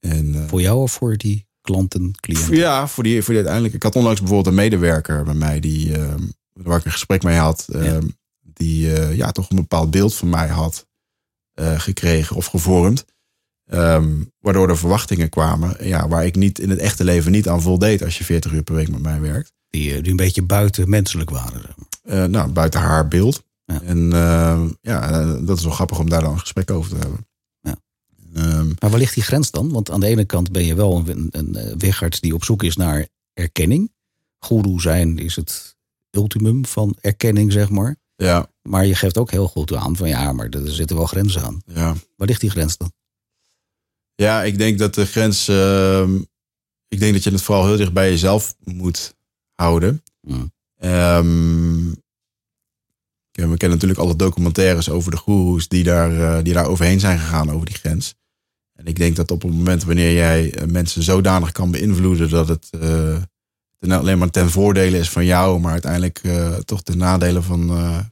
En, 0.00 0.34
eh, 0.34 0.48
Voor 0.48 0.60
jou 0.60 0.78
of 0.78 0.92
voor 0.92 1.16
die 1.16 1.46
klanten, 1.60 2.10
cliënten? 2.20 2.56
ja, 2.56 2.88
voor 2.88 3.02
die, 3.02 3.16
voor 3.16 3.34
die 3.34 3.36
uiteindelijk. 3.36 3.74
Ik 3.74 3.82
had 3.82 3.96
onlangs 3.96 4.18
bijvoorbeeld 4.20 4.48
een 4.48 4.62
medewerker 4.62 5.24
bij 5.24 5.34
mij 5.34 5.60
die, 5.60 5.94
ehm, 5.94 6.22
waar 6.52 6.78
ik 6.78 6.84
een 6.84 6.90
gesprek 6.90 7.22
mee 7.22 7.36
had, 7.36 7.66
ehm, 7.72 8.08
die 8.40 8.92
eh, 8.94 9.16
ja, 9.16 9.32
toch 9.32 9.50
een 9.50 9.56
bepaald 9.56 9.90
beeld 9.90 10.14
van 10.14 10.28
mij 10.28 10.48
had 10.48 10.86
gekregen 11.76 12.36
of 12.36 12.46
gevormd. 12.46 13.04
Ehm, 13.66 14.12
waardoor 14.40 14.68
er 14.68 14.78
verwachtingen 14.78 15.28
kwamen 15.28 15.86
ja, 15.86 16.08
waar 16.08 16.26
ik 16.26 16.36
niet 16.36 16.58
in 16.58 16.70
het 16.70 16.78
echte 16.78 17.04
leven 17.04 17.32
niet 17.32 17.48
aan 17.48 17.62
voldeed 17.62 18.02
als 18.04 18.18
je 18.18 18.24
40 18.24 18.52
uur 18.52 18.62
per 18.62 18.74
week 18.74 18.88
met 18.90 19.02
mij 19.02 19.20
werkt. 19.20 19.52
Die, 19.70 19.94
eh, 19.94 20.02
die 20.02 20.10
een 20.10 20.16
beetje 20.16 20.42
buiten 20.42 20.90
menselijk 20.90 21.30
waren. 21.30 21.62
Eh, 22.02 22.24
nou, 22.24 22.50
buiten 22.50 22.80
haar 22.80 23.08
beeld. 23.08 23.42
Ja. 23.64 23.82
En 23.82 24.12
ehm, 24.12 24.68
ja, 24.80 25.10
eh, 25.10 25.46
dat 25.46 25.58
is 25.58 25.64
wel 25.64 25.72
grappig 25.72 25.98
om 25.98 26.10
daar 26.10 26.20
dan 26.20 26.32
een 26.32 26.40
gesprek 26.40 26.70
over 26.70 26.90
te 26.90 26.96
hebben. 26.96 27.26
Ja. 27.60 27.76
Ehm, 28.34 28.66
Maar 28.78 28.90
waar 28.90 28.98
ligt 28.98 29.14
die 29.14 29.22
grens 29.22 29.50
dan? 29.50 29.72
Want 29.72 29.90
aan 29.90 30.00
de 30.00 30.06
ene 30.06 30.24
kant 30.24 30.52
ben 30.52 30.64
je 30.64 30.74
wel 30.74 31.02
een, 31.06 31.28
een, 31.30 31.78
Wichert 31.78 32.20
die 32.20 32.34
op 32.34 32.44
zoek 32.44 32.62
is 32.62 32.76
naar 32.76 33.06
erkenning. 33.32 33.92
Guru 34.38 34.80
zijn 34.80 35.18
is 35.18 35.36
het 35.36 35.76
ultimum 36.10 36.66
van 36.66 36.96
erkenning, 37.00 37.52
zeg 37.52 37.70
maar. 37.70 37.96
ja, 38.16 38.46
Maar 38.62 38.86
je 38.86 38.94
geeft 38.94 39.18
ook 39.18 39.30
heel 39.30 39.48
goed 39.48 39.74
aan 39.74 39.96
van 39.96 40.08
ja, 40.08 40.32
maar 40.32 40.48
er 40.48 40.70
zitten 40.72 40.96
wel 40.96 41.06
grenzen 41.06 41.42
aan. 41.42 41.60
ja. 41.66 41.94
Waar 42.16 42.26
ligt 42.26 42.40
die 42.40 42.50
grens 42.50 42.76
dan? 42.76 42.92
Ja, 44.16 44.42
ik 44.42 44.58
denk 44.58 44.78
dat 44.78 44.94
de 44.94 45.06
grens. 45.06 45.48
ehm, 45.48 46.14
ik 46.88 46.98
denk 46.98 47.12
dat 47.12 47.24
je 47.24 47.30
het 47.30 47.42
vooral 47.42 47.66
heel 47.66 47.76
dicht 47.76 47.92
bij 47.92 48.10
jezelf 48.10 48.54
moet 48.64 49.14
houden. 49.54 50.02
Mm. 50.20 50.52
Ehm, 50.76 51.88
ja, 53.30 53.48
we 53.48 53.56
kennen 53.56 53.70
natuurlijk 53.78 54.00
alle 54.00 54.16
documentaires 54.16 54.88
over 54.90 55.10
de 55.10 55.16
goeroes 55.16 55.68
die 55.68 55.84
daar, 55.84 56.20
eh, 56.36 56.44
die 56.44 56.52
daar 56.52 56.66
overheen 56.66 57.00
zijn 57.00 57.18
gegaan 57.18 57.50
over 57.50 57.66
die 57.66 57.74
grens. 57.74 58.14
En 58.72 58.86
ik 58.86 58.96
denk 58.96 59.16
dat 59.16 59.30
op 59.30 59.42
het 59.42 59.52
moment 59.52 59.84
wanneer 59.84 60.12
jij 60.12 60.54
eh, 60.54 60.66
mensen 60.66 61.02
zodanig 61.02 61.52
kan 61.52 61.70
beïnvloeden 61.70 62.30
dat 62.30 62.48
het 62.48 62.68
ten- 63.78 63.92
alleen 63.92 64.18
maar 64.18 64.30
ten 64.30 64.50
voordele 64.50 64.98
is 64.98 65.10
van 65.10 65.24
jou, 65.24 65.60
maar 65.60 65.72
uiteindelijk 65.72 66.22
toch 66.64 66.82
ten 66.82 66.98
nadele 66.98 67.42
van, 67.42 67.66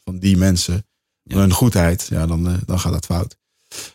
van 0.04 0.18
die 0.18 0.36
mensen, 0.36 0.74
Ja. 1.22 1.32
van 1.32 1.40
hun 1.40 1.52
goedheid, 1.52 2.06
ja, 2.10 2.26
dan, 2.26 2.60
dan 2.66 2.80
gaat 2.80 2.92
dat 2.92 3.04
fout. 3.04 3.36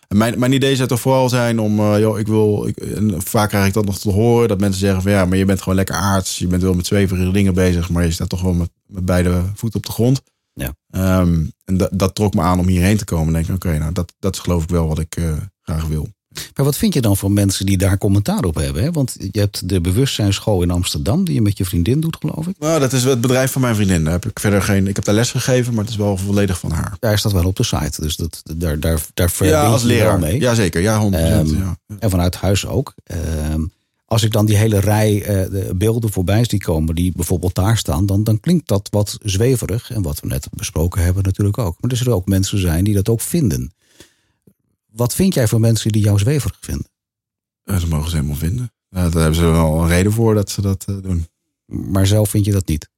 Mijn, 0.07 0.39
mijn 0.39 0.51
idee 0.51 0.75
zou 0.75 0.87
toch 0.87 0.99
vooral 0.99 1.29
zijn 1.29 1.59
om, 1.59 1.79
eh, 1.79 1.99
joh, 1.99 2.19
ik 2.19 2.27
wil, 2.27 2.67
ik, 2.67 2.77
en 2.77 3.21
vaak 3.21 3.49
krijg 3.49 3.67
ik 3.67 3.73
dat 3.73 3.85
nog 3.85 3.99
te 3.99 4.09
horen, 4.09 4.47
dat 4.47 4.59
mensen 4.59 4.79
zeggen 4.79 5.01
van 5.01 5.11
ja, 5.11 5.25
maar 5.25 5.37
je 5.37 5.45
bent 5.45 5.59
gewoon 5.61 5.77
lekker 5.77 5.95
aards, 5.95 6.37
je 6.39 6.47
bent 6.47 6.61
wel 6.61 6.73
met 6.73 6.85
zweverige 6.85 7.31
dingen 7.31 7.53
bezig, 7.53 7.89
maar 7.89 8.03
je 8.03 8.11
staat 8.11 8.29
toch 8.29 8.41
wel 8.41 8.53
met, 8.53 8.69
met 8.85 9.05
beide 9.05 9.43
voeten 9.55 9.79
op 9.79 9.85
de 9.85 9.91
grond. 9.91 10.21
Ja. 10.53 10.73
Ehm, 10.89 11.45
en 11.65 11.77
dat, 11.77 11.89
dat 11.93 12.15
trok 12.15 12.33
me 12.33 12.41
aan 12.41 12.59
om 12.59 12.67
hierheen 12.67 12.97
te 12.97 13.05
komen. 13.05 13.27
En 13.27 13.33
denk 13.33 13.47
ik, 13.47 13.55
oké, 13.55 13.77
nou 13.77 13.93
dat, 13.93 14.13
dat 14.19 14.33
is 14.35 14.39
geloof 14.41 14.63
ik 14.63 14.69
wel 14.69 14.87
wat 14.87 14.99
ik 14.99 15.15
eh, 15.15 15.33
graag 15.61 15.85
wil. 15.85 16.07
Maar 16.55 16.65
wat 16.65 16.77
vind 16.77 16.93
je 16.93 17.01
dan 17.01 17.17
van 17.17 17.33
mensen 17.33 17.65
die 17.65 17.77
daar 17.77 17.97
commentaar 17.97 18.43
op 18.43 18.55
hebben? 18.55 18.83
Hè? 18.83 18.91
Want 18.91 19.15
je 19.31 19.39
hebt 19.39 19.69
de 19.69 19.81
bewustzijnsschool 19.81 20.61
in 20.61 20.71
Amsterdam, 20.71 21.23
die 21.23 21.33
je 21.33 21.41
met 21.41 21.57
je 21.57 21.65
vriendin 21.65 21.99
doet, 21.99 22.17
geloof 22.19 22.47
ik. 22.47 22.55
Nou, 22.59 22.79
dat 22.79 22.93
is 22.93 23.03
het 23.03 23.21
bedrijf 23.21 23.51
van 23.51 23.61
mijn 23.61 23.75
vriendin. 23.75 24.03
Daar 24.03 24.13
heb 24.13 24.25
ik 24.25 24.39
verder 24.39 24.61
geen. 24.61 24.87
Ik 24.87 24.95
heb 24.95 25.05
daar 25.05 25.15
les 25.15 25.31
gegeven, 25.31 25.73
maar 25.73 25.83
het 25.83 25.91
is 25.93 25.97
wel 25.99 26.17
volledig 26.17 26.59
van 26.59 26.71
haar. 26.71 26.97
Daar 26.99 27.19
staat 27.19 27.31
wel 27.31 27.45
op 27.45 27.55
de 27.55 27.63
site, 27.63 28.01
dus 28.01 28.15
dat, 28.15 28.41
daar, 28.55 28.79
daar, 28.79 28.99
daar 29.13 29.31
Ja, 29.39 29.65
als 29.65 29.83
leraar. 29.83 30.19
mee. 30.19 30.39
Ja, 30.39 30.53
zeker. 30.53 30.81
Ja, 30.81 31.09
100%. 31.09 31.13
Ehm, 31.13 31.55
ja. 31.57 31.77
En 31.99 32.09
vanuit 32.09 32.35
huis 32.35 32.67
ook. 32.67 32.93
Ehm, 33.03 33.61
als 34.05 34.23
ik 34.23 34.31
dan 34.31 34.45
die 34.45 34.57
hele 34.57 34.79
rij 34.79 35.21
eh, 35.23 35.51
de 35.51 35.71
beelden 35.75 36.11
voorbij 36.11 36.43
zie 36.47 36.59
komen, 36.59 36.95
die 36.95 37.11
bijvoorbeeld 37.15 37.55
daar 37.55 37.77
staan, 37.77 38.05
dan, 38.05 38.23
dan 38.23 38.39
klinkt 38.39 38.67
dat 38.67 38.87
wat 38.91 39.17
zweverig. 39.23 39.91
En 39.91 40.01
wat 40.01 40.19
we 40.19 40.27
net 40.27 40.47
besproken 40.53 41.03
hebben 41.03 41.23
natuurlijk 41.23 41.57
ook. 41.57 41.75
Maar 41.79 41.91
er 41.91 41.97
zullen 41.97 42.13
ook 42.13 42.27
mensen 42.27 42.59
zijn 42.59 42.83
die 42.83 42.93
dat 42.93 43.09
ook 43.09 43.21
vinden. 43.21 43.71
Wat 44.91 45.15
vind 45.15 45.33
jij 45.33 45.47
van 45.47 45.61
mensen 45.61 45.91
die 45.91 46.03
jou 46.03 46.19
zweverig 46.19 46.57
vinden? 46.61 46.89
Eh, 47.63 47.79
Dat 47.79 47.87
mogen 47.87 48.09
ze 48.09 48.15
helemaal 48.15 48.37
vinden. 48.37 48.71
Daar 48.89 49.03
hebben 49.11 49.35
ze 49.35 49.45
wel 49.45 49.81
een 49.81 49.87
reden 49.87 50.11
voor 50.11 50.33
dat 50.33 50.49
ze 50.49 50.61
dat 50.61 50.85
eh, 50.87 50.95
doen. 51.01 51.27
Maar 51.65 52.07
zelf 52.07 52.29
vind 52.29 52.45
je 52.45 52.51
dat 52.51 52.67
niet. 52.67 52.89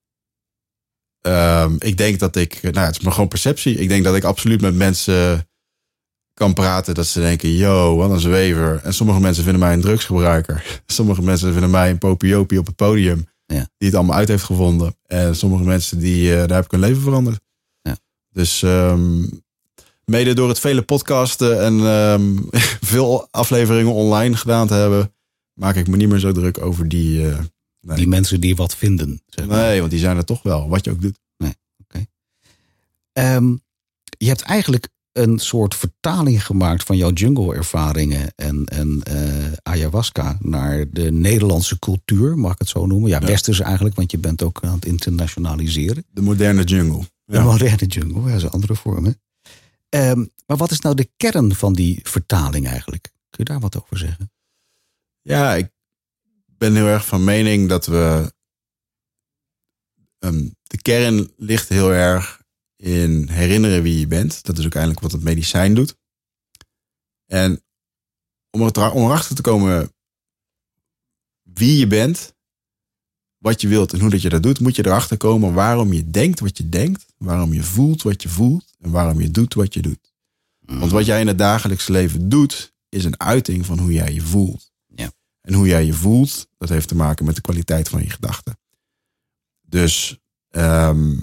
Ehm, 1.21 1.75
ik 1.79 1.98
denk 1.98 2.19
dat 2.19 2.36
ik, 2.36 2.62
nou, 2.62 2.86
het 2.86 2.95
is 2.98 3.03
maar 3.03 3.13
gewoon 3.13 3.27
perceptie. 3.27 3.75
Ik 3.75 3.88
denk 3.88 4.03
dat 4.03 4.15
ik 4.15 4.24
absoluut 4.24 4.62
met 4.62 4.75
mensen 4.75 5.48
kan 6.33 6.53
praten 6.53 6.93
dat 6.93 7.07
ze 7.07 7.19
denken, 7.19 7.50
yo, 7.55 7.95
wat 7.95 8.10
een 8.12 8.19
zwever. 8.19 8.81
En 8.83 8.93
sommige 8.93 9.19
mensen 9.19 9.43
vinden 9.43 9.62
mij 9.62 9.74
een 9.74 9.81
drugsgebruiker. 9.81 10.81
Sommige 10.86 11.21
mensen 11.21 11.51
vinden 11.51 11.69
mij 11.69 11.89
een 11.89 11.98
popiopie 11.98 12.60
op 12.60 12.65
het 12.65 12.75
podium. 12.75 13.25
Ja. 13.45 13.67
Die 13.77 13.88
het 13.88 13.95
allemaal 13.95 14.15
uit 14.15 14.27
heeft 14.27 14.43
gevonden. 14.43 14.95
En 15.05 15.36
sommige 15.36 15.63
mensen, 15.63 16.00
die, 16.00 16.31
eh, 16.31 16.38
daar 16.48 16.55
heb 16.55 16.65
ik 16.65 16.71
hun 16.71 16.79
leven 16.79 17.01
veranderd. 17.01 17.39
Ja. 17.81 17.98
Dus 18.29 18.63
ehm, 18.63 19.24
mede 20.05 20.34
door 20.34 20.48
het 20.50 20.60
vele 20.60 20.81
podcasten 20.81 21.62
en 21.63 21.79
ehm, 21.79 22.38
veel 22.93 23.27
afleveringen 23.31 23.93
online 23.93 24.36
gedaan 24.38 24.67
te 24.67 24.74
hebben, 24.74 25.13
maak 25.53 25.75
ik 25.75 25.88
me 25.88 25.98
niet 25.98 26.10
meer 26.10 26.20
zo 26.20 26.31
druk 26.31 26.62
over 26.62 26.88
die... 26.88 27.27
eh, 27.29 27.39
nee. 27.81 27.96
Die 27.98 28.08
mensen 28.08 28.39
die 28.41 28.55
wat 28.55 28.75
vinden. 28.75 29.22
Zeg 29.25 29.46
maar. 29.48 29.58
nee, 29.58 29.79
want 29.79 29.91
die 29.91 30.00
zijn 30.00 30.17
er 30.17 30.25
toch 30.25 30.43
wel, 30.43 30.70
wat 30.70 30.86
je 30.86 30.91
ook 30.91 31.01
doet. 31.01 31.20
Ehm, 33.13 33.55
je 34.17 34.27
hebt 34.27 34.41
eigenlijk 34.41 34.88
een 35.12 35.39
soort 35.39 35.75
vertaling 35.75 36.46
gemaakt 36.46 36.84
van 36.84 36.98
jouw 36.98 37.12
jungle-ervaringen 37.12 38.34
en, 38.36 38.65
en 38.65 39.01
eh, 39.03 39.51
ayahuasca 39.63 40.38
naar 40.39 40.86
de 40.91 41.12
Nederlandse 41.12 41.79
cultuur, 41.79 42.38
mag 42.38 42.51
ik 42.51 42.60
het 42.60 42.67
zo 42.70 42.86
noemen? 42.86 43.10
Ja, 43.10 43.20
Ja. 43.20 43.25
westerse 43.25 43.63
eigenlijk, 43.63 43.96
want 43.96 44.12
je 44.12 44.17
bent 44.17 44.43
ook 44.43 44.60
aan 44.63 44.74
het 44.74 44.86
internationaliseren. 44.86 46.05
De 46.10 46.22
moderne 46.22 46.63
jungle. 46.63 47.03
De 47.25 47.39
moderne 47.39 47.86
jungle, 47.86 48.22
ja, 48.22 48.27
dat 48.27 48.36
is 48.38 48.43
een 48.43 48.50
andere 48.50 48.75
vorm. 48.75 49.05
hè? 49.05 49.12
Ehm, 49.91 50.25
maar 50.45 50.57
wat 50.57 50.71
is 50.71 50.79
nou 50.79 50.95
de 50.95 51.10
kern 51.17 51.55
van 51.55 51.74
die 51.74 52.00
vertaling 52.03 52.67
eigenlijk? 52.67 53.03
Kun 53.03 53.43
je 53.43 53.43
daar 53.43 53.60
wat 53.60 53.81
over 53.81 53.98
zeggen? 53.98 54.31
Ja, 55.21 55.55
ik 55.55 55.71
ben 56.45 56.75
heel 56.75 56.86
erg 56.88 57.05
van 57.05 57.24
mening 57.24 57.69
dat 57.69 57.86
we. 57.86 58.33
ehm, 60.19 60.50
de 60.63 60.81
kern 60.81 61.33
ligt 61.38 61.69
heel 61.69 61.91
erg 61.91 62.41
in 62.75 63.29
herinneren 63.29 63.83
wie 63.83 64.00
je 64.00 64.07
bent. 64.07 64.43
Dat 64.43 64.57
is 64.57 64.65
ook 64.65 64.74
eigenlijk 64.74 65.03
wat 65.03 65.12
het 65.12 65.24
medicijn 65.24 65.74
doet. 65.74 65.98
En 67.25 67.63
om, 68.50 68.62
er, 68.62 68.91
om 68.91 69.03
erachter 69.03 69.36
te 69.36 69.41
komen 69.41 69.93
wie 71.41 71.77
je 71.77 71.88
bent, 71.88 72.36
wat 73.41 73.62
je 73.62 73.67
wilt 73.67 73.93
en 73.93 74.00
hoe 74.00 74.10
dat 74.10 74.21
je 74.21 74.29
dat 74.29 74.43
doet, 74.43 74.60
moet 74.60 74.75
je 74.75 74.86
erachter 74.86 75.17
komen 75.17 75.53
waarom 75.53 75.93
je 75.93 76.10
denkt 76.10 76.39
wat 76.39 76.57
je 76.57 76.69
denkt, 76.69 77.05
waarom 77.17 77.53
je 77.53 77.63
voelt 77.63 78.01
wat 78.01 78.21
je 78.21 78.29
voelt 78.29 78.74
en 78.79 78.91
waarom 78.91 79.21
je 79.21 79.31
doet 79.31 79.53
wat 79.53 79.74
je 79.74 79.81
doet. 79.81 80.13
Want 80.60 80.91
wat 80.91 81.05
jij 81.05 81.21
in 81.21 81.27
het 81.27 81.38
dagelijks 81.38 81.88
leven 81.88 82.29
doet, 82.29 82.74
is 82.89 83.05
een 83.05 83.19
uiting 83.19 83.65
van 83.65 83.79
hoe 83.79 83.93
jij 83.93 84.13
je 84.13 84.21
voelt. 84.21 84.71
Ja. 84.95 85.12
En 85.41 85.53
hoe 85.53 85.67
jij 85.67 85.86
je 85.86 85.93
voelt, 85.93 86.48
dat 86.57 86.69
heeft 86.69 86.88
te 86.88 86.95
maken 86.95 87.25
met 87.25 87.36
de 87.36 87.41
kwaliteit 87.41 87.89
van 87.89 88.01
je 88.01 88.10
gedachten. 88.10 88.60
Dus 89.62 90.19
ehm, 90.50 91.17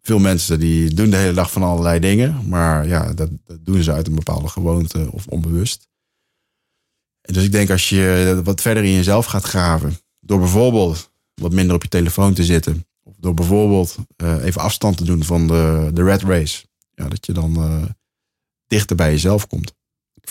veel 0.00 0.18
mensen 0.18 0.58
die 0.58 0.94
doen 0.94 1.10
de 1.10 1.16
hele 1.16 1.32
dag 1.32 1.50
van 1.52 1.62
allerlei 1.62 1.98
dingen, 1.98 2.48
maar 2.48 2.86
ja, 2.86 3.12
dat, 3.14 3.30
dat 3.44 3.64
doen 3.64 3.82
ze 3.82 3.92
uit 3.92 4.06
een 4.06 4.14
bepaalde 4.14 4.48
gewoonte 4.48 5.08
of 5.12 5.26
onbewust. 5.26 5.88
En 7.20 7.34
dus 7.34 7.44
ik 7.44 7.52
denk 7.52 7.70
als 7.70 7.88
je 7.88 8.40
wat 8.44 8.60
verder 8.60 8.84
in 8.84 8.92
jezelf 8.92 9.26
gaat 9.26 9.44
graven, 9.44 9.98
door 10.20 10.38
bijvoorbeeld 10.38 11.10
wat 11.40 11.52
minder 11.52 11.74
op 11.76 11.82
je 11.82 11.88
telefoon 11.88 12.34
te 12.34 12.44
zitten, 12.44 12.86
of 13.02 13.14
door 13.18 13.34
bijvoorbeeld 13.34 13.96
eh, 14.16 14.44
even 14.44 14.60
afstand 14.60 14.96
te 14.96 15.04
doen 15.04 15.24
van 15.24 15.46
de, 15.46 15.90
de 15.92 16.02
red 16.04 16.22
race, 16.22 16.66
ja, 16.94 17.08
dat 17.08 17.26
je 17.26 17.32
dan 17.32 17.56
eh, 17.56 17.84
dichter 18.66 18.96
bij 18.96 19.10
jezelf 19.10 19.46
komt. 19.46 19.74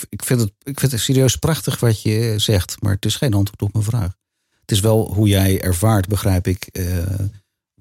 Ik- 0.10 0.24
vind, 0.24 0.40
het, 0.40 0.52
ik 0.64 0.80
vind 0.80 0.92
het 0.92 1.02
serieus 1.02 1.36
prachtig 1.36 1.80
wat 1.80 2.02
je 2.02 2.34
zegt, 2.38 2.82
maar 2.82 2.94
het 2.94 3.06
is 3.06 3.16
geen 3.16 3.34
antwoord 3.34 3.62
op 3.62 3.74
mijn 3.74 3.86
vraag. 3.86 4.16
Het 4.62 4.72
is 4.72 4.80
wel 4.80 5.14
hoe 5.14 5.28
jij 5.28 5.62
ervaart, 5.62 6.08
begrijp 6.08 6.48
ik, 6.48 6.64
eh, 6.66 7.04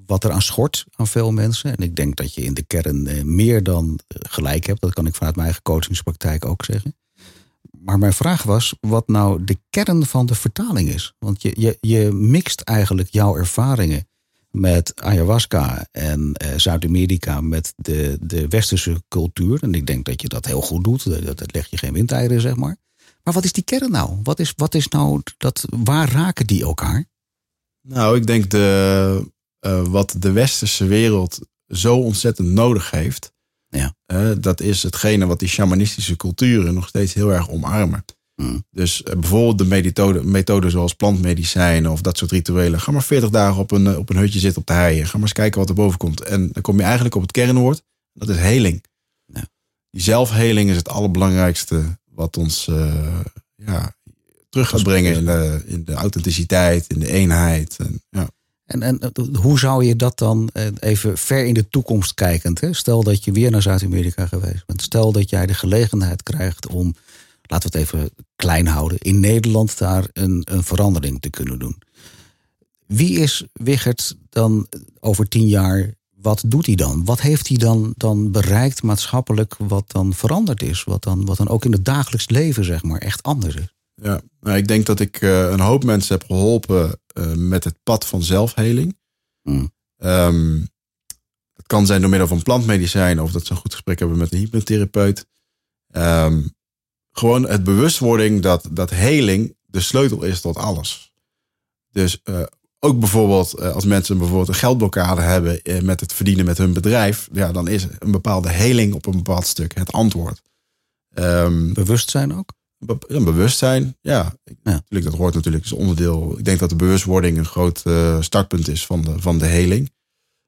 wat 0.07 0.25
er 0.25 0.31
aan 0.31 0.43
schort 0.43 0.85
aan 0.97 1.07
veel 1.07 1.33
mensen. 1.33 1.77
En 1.77 1.83
ik 1.85 1.97
denk 1.97 2.17
dat 2.17 2.35
je 2.35 2.43
in 2.43 2.55
de 2.55 2.63
kern 2.63 3.35
meer 3.35 3.63
dan 3.63 3.99
gelijk 4.09 4.67
hebt. 4.67 4.81
Dat 4.81 4.93
kan 4.95 5.07
ik 5.07 5.15
vanuit 5.15 5.35
mijn 5.35 5.47
eigen 5.47 5.63
coachingspraktijk 5.65 6.45
ook 6.45 6.65
zeggen. 6.65 6.97
Maar 7.85 7.99
mijn 7.99 8.13
vraag 8.13 8.43
was 8.43 8.75
wat 8.81 9.09
nou 9.09 9.45
de 9.45 9.59
kern 9.71 10.07
van 10.07 10.27
de 10.27 10.35
vertaling 10.35 10.89
is. 10.89 11.15
Want 11.19 11.43
je, 11.43 11.53
je, 11.59 11.79
je 11.81 12.11
mixt 12.13 12.61
eigenlijk 12.61 13.09
jouw 13.11 13.37
ervaringen 13.37 14.09
met 14.51 15.03
ayahuasca 15.03 15.87
en 15.91 16.33
eh, 16.33 16.59
Zuid-Amerika 16.59 17.41
met 17.41 17.73
de, 17.77 18.19
de 18.21 18.49
westerse 18.49 19.03
cultuur. 19.09 19.63
En 19.63 19.75
ik 19.75 19.87
denk 19.87 20.05
dat 20.05 20.23
je 20.23 20.29
dat 20.29 20.45
heel 20.45 20.61
goed 20.61 20.85
doet. 20.85 21.25
Dat, 21.25 21.39
dat 21.39 21.55
leg 21.55 21.67
je 21.71 21.77
geen 21.77 21.93
windeieren, 21.93 22.41
zeg 22.41 22.57
maar. 22.57 22.77
Maar 23.23 23.35
wat 23.35 23.45
is 23.45 23.53
die 23.53 23.65
kern 23.65 23.91
nou? 23.91 24.19
Wat 24.23 24.39
is, 24.39 24.53
wat 24.57 24.75
is 24.75 24.89
nou 24.89 25.21
dat, 25.37 25.65
waar 25.71 26.13
raken 26.13 26.47
die 26.47 26.63
elkaar? 26.63 27.05
Nou, 27.81 28.17
ik 28.17 28.27
denk 28.27 28.51
de, 28.51 29.31
eh, 29.59 29.87
wat 29.87 30.17
de 30.19 30.33
westerse 30.33 30.87
wereld 30.87 31.39
zo 31.69 31.97
ontzettend 31.97 32.49
nodig 32.49 32.91
heeft, 32.91 33.33
Ja. 33.77 34.35
dat 34.35 34.61
is 34.61 34.83
hetgene 34.83 35.27
wat 35.27 35.39
die 35.39 35.49
shamanistische 35.49 36.17
culturen 36.17 36.75
nog 36.75 36.89
steeds 36.89 37.15
heel 37.15 37.33
erg 37.33 37.51
omarmen. 37.51 38.05
Hmm. 38.35 38.65
Dus 38.71 39.03
eh, 39.03 39.17
bijvoorbeeld 39.17 39.59
de 39.59 39.65
methode, 39.65 40.25
methoden 40.25 40.71
zoals 40.71 40.95
plantmedicijnen 40.95 41.91
of 41.91 42.01
dat 42.01 42.19
soort 42.19 42.31
rituelen. 42.31 42.81
Ga 42.81 42.93
maar 42.93 43.03
40 43.03 43.31
dagen 43.31 43.61
op 43.61 43.71
een, 43.71 43.87
eh, 43.87 43.99
op 43.99 44.11
een 44.11 44.17
hutje 44.17 44.39
zitten 44.39 44.61
op 44.61 44.67
de 44.67 44.73
hei. 44.73 45.05
Ga 45.05 45.13
maar 45.13 45.23
eens 45.23 45.33
kijken 45.33 45.61
wat 45.61 45.69
er 45.69 45.75
boven 45.75 45.99
komt. 45.99 46.21
En 46.23 46.49
dan 46.53 46.63
kom 46.63 46.77
je 46.77 46.83
eigenlijk 46.83 47.15
op 47.15 47.23
het 47.23 47.33
kernwoord. 47.33 47.83
Dat 48.13 48.29
is 48.29 48.37
heling. 48.37 48.85
Ja. 49.27 49.45
Die 49.91 50.03
zelfheling 50.03 50.71
is 50.71 50.77
het 50.77 50.89
allerbelangrijkste 50.89 51.99
wat 52.05 52.37
ons 52.37 52.69
eh, 52.69 53.21
ja, 53.55 53.97
terug 54.49 54.69
gaat 54.69 54.83
brengen 54.83 55.15
in 55.15 55.25
de, 55.25 55.63
in 55.67 55.85
de 55.85 55.95
authenticiteit, 55.95 56.87
in 56.87 56.99
de 56.99 57.11
eenheid. 57.11 57.77
En, 57.79 58.03
ja. 58.11 58.29
En, 58.67 58.83
en 58.83 58.99
eh, 58.99 59.09
hoe 59.41 59.59
zou 59.59 59.85
je 59.85 59.97
dat 59.97 60.19
dan 60.19 60.51
eh, 60.53 60.67
even 60.79 61.19
ver 61.19 61.45
in 61.45 61.55
de 61.55 61.69
toekomst 61.69 62.15
kijkend? 62.15 62.61
Hè? 62.61 62.73
Stel 62.73 63.03
dat 63.03 63.25
je 63.25 63.33
weer 63.33 63.51
naar 63.51 63.63
Zuid-Amerika 63.63 64.27
geweest 64.27 64.67
bent. 64.67 64.83
Stel 64.83 65.13
dat 65.13 65.31
jij 65.31 65.47
de 65.47 65.55
gelegenheid 65.55 66.23
krijgt 66.23 66.67
om, 66.67 66.95
laten 67.43 67.71
we 67.71 67.79
het 67.79 67.87
even 67.89 68.11
klein 68.37 68.67
houden, 68.67 68.99
in 68.99 69.21
Nederland 69.21 69.79
daar 69.79 70.07
een, 70.13 70.43
een 70.45 70.65
verandering 70.65 71.21
te 71.21 71.31
kunnen 71.31 71.59
doen. 71.59 71.83
Wie 72.87 73.19
is 73.19 73.45
Wichert 73.53 74.17
dan 74.29 74.67
over 75.01 75.29
tien 75.29 75.49
jaar? 75.49 75.95
Wat 76.21 76.43
doet 76.47 76.67
hij 76.67 76.75
dan? 76.75 77.05
Wat 77.05 77.21
heeft 77.21 77.49
hij 77.49 77.57
dan, 77.57 77.95
dan 77.97 78.31
bereikt 78.31 78.83
maatschappelijk 78.83 79.55
wat 79.59 79.85
dan 79.87 80.15
veranderd 80.15 80.63
is? 80.63 80.85
Wat 80.85 81.03
dan, 81.03 81.25
wat 81.25 81.37
dan 81.37 81.49
ook 81.49 81.65
in 81.65 81.73
het 81.73 81.85
dagelijks 81.85 82.29
leven 82.29 82.65
zeg 82.65 82.83
maar 82.83 83.01
echt 83.01 83.23
anders 83.23 83.55
is? 83.55 83.75
Ja, 84.03 84.21
nou, 84.41 84.57
ik 84.57 84.69
denk 84.69 84.87
dat 84.87 85.01
ik 85.01 85.21
eh, 85.21 85.51
een 85.51 85.61
hoop 85.61 85.85
mensen 85.85 86.19
heb 86.19 86.27
geholpen 86.27 86.87
eh, 86.87 86.93
met 87.37 87.65
het 87.65 87.77
pad 87.83 88.07
van 88.07 88.23
zelfheling. 88.23 88.99
Mm. 89.43 89.73
Ehm, 89.97 90.61
het 91.55 91.67
kan 91.67 91.87
zijn 91.87 92.01
door 92.01 92.11
middel 92.11 92.29
van 92.29 92.43
plantmedicijnen 92.43 93.25
of 93.25 93.33
dat 93.33 93.47
ze 93.47 93.53
een 93.53 93.59
goed 93.59 93.73
gesprek 93.73 93.99
hebben 93.99 94.19
met 94.19 94.33
een 94.33 94.39
hypnotherapeut. 94.39 95.27
Ehm, 95.91 96.43
gewoon 97.13 97.49
het 97.49 97.65
bewustwording 97.65 98.43
dat, 98.43 98.69
dat 98.71 98.91
heling 98.91 99.57
de 99.67 99.81
sleutel 99.81 100.23
is 100.23 100.41
tot 100.41 100.57
alles. 100.57 101.13
Dus 101.91 102.23
eh, 102.23 102.43
ook 102.79 102.99
bijvoorbeeld 102.99 103.55
eh, 103.55 103.75
als 103.75 103.85
mensen 103.85 104.19
bijvoorbeeld 104.19 104.49
een 104.49 104.55
geldblokkade 104.55 105.21
hebben 105.21 105.63
eh, 105.63 105.81
met 105.81 106.01
het 106.01 106.13
verdienen 106.13 106.45
met 106.45 106.59
hun 106.59 106.73
bedrijf, 106.73 107.29
ja, 107.33 107.53
dan 107.53 107.69
is 107.69 107.87
een 107.99 108.11
bepaalde 108.11 108.51
heling 108.51 108.95
op 108.95 109.07
een 109.07 109.17
bepaald 109.17 109.47
stuk 109.47 109.75
het 109.75 109.93
antwoord. 109.93 110.43
Ehm, 111.11 111.73
Bewustzijn 111.73 112.35
ook? 112.35 112.53
Een 113.07 113.25
bewustzijn, 113.25 113.97
ja. 114.01 114.37
Natuurlijk, 114.63 115.05
dat 115.05 115.15
hoort 115.15 115.35
natuurlijk, 115.35 115.65
is 115.65 115.73
onderdeel. 115.73 116.39
Ik 116.39 116.45
denk 116.45 116.59
dat 116.59 116.69
de 116.69 116.77
bewustwording 116.77 117.39
een 117.39 117.45
groot 117.45 117.83
eh, 117.85 118.21
startpunt 118.21 118.69
is 118.69 118.87
van 118.87 119.03
de, 119.03 119.21
van 119.21 119.39
de 119.39 119.47
heling. 119.47 119.93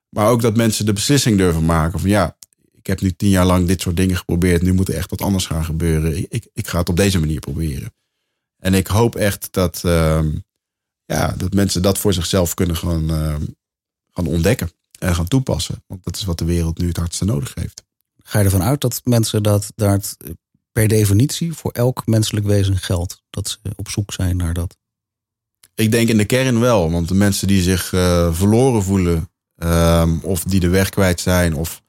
Maar 0.09 0.29
ook 0.29 0.41
dat 0.41 0.57
mensen 0.57 0.87
de 0.87 0.93
beslissing 0.93 1.39
durven 1.39 1.65
maken 1.65 2.01
van 2.01 2.09
ja, 2.09 2.37
ik 2.73 2.87
heb 2.87 3.01
nu 3.01 3.13
tien 3.13 3.29
jaar 3.29 3.47
lang 3.47 3.67
dit 3.67 3.81
soort 3.81 3.97
dingen 3.97 4.17
geprobeerd. 4.17 4.63
Nu 4.63 4.73
moet 4.73 4.89
er 4.89 4.95
echt 4.95 5.11
wat 5.11 5.23
anders 5.23 5.47
gaan 5.47 5.65
gebeuren. 5.65 6.17
Ik, 6.17 6.27
ik, 6.29 6.49
ik 6.53 6.67
ga 6.67 6.79
het 6.79 6.89
op 6.89 6.97
deze 6.97 7.19
manier 7.19 7.41
proberen. 7.41 7.95
En 8.59 8.75
ik 8.75 8.87
hoop 8.87 9.15
echt 9.15 9.49
dat, 9.51 9.85
ehm, 9.85 10.31
ja, 11.05 11.35
dat 11.37 11.55
mensen 11.55 11.83
dat 11.83 11.99
voor 11.99 12.13
zichzelf 12.13 12.55
kunnen 12.55 12.77
gaan, 12.77 13.11
ehm, 13.11 13.43
gaan 14.11 14.27
ontdekken 14.27 14.71
en 14.99 15.15
gaan 15.15 15.29
toepassen. 15.29 15.83
Want 15.87 16.05
dat 16.05 16.17
is 16.17 16.25
wat 16.25 16.39
de 16.39 16.45
wereld 16.45 16.79
nu 16.79 16.89
het 16.89 16.97
hardste 16.97 17.25
nodig 17.25 17.55
heeft. 17.55 17.85
Ga 18.23 18.39
je 18.39 18.45
ervan 18.45 18.63
uit 18.63 18.81
dat 18.81 19.01
mensen 19.05 19.43
dat 19.43 19.73
daar 19.75 20.01
per 20.77 20.89
definitie 20.89 21.53
voor 21.53 21.71
elk 21.71 22.07
menselijk 22.07 22.47
wezen 22.47 22.77
geldt? 22.77 23.23
Dat 23.31 23.49
ze 23.49 23.59
op 23.77 23.89
zoek 23.89 24.13
zijn 24.13 24.37
naar 24.37 24.55
dat? 24.55 24.77
Ik 25.75 25.91
denk 25.91 26.09
in 26.09 26.17
de 26.17 26.25
kern 26.25 26.61
wel. 26.61 26.91
Want 26.91 27.09
de 27.09 27.15
mensen 27.15 27.49
die 27.49 27.63
zich 27.63 27.93
eh, 27.93 28.35
verloren 28.35 28.83
voelen, 28.83 29.31
ehm, 29.55 30.19
of 30.23 30.45
die 30.45 30.61
de 30.61 30.69
weg 30.69 30.89
kwijt 30.89 31.21
zijn, 31.21 31.55
of 31.55 31.83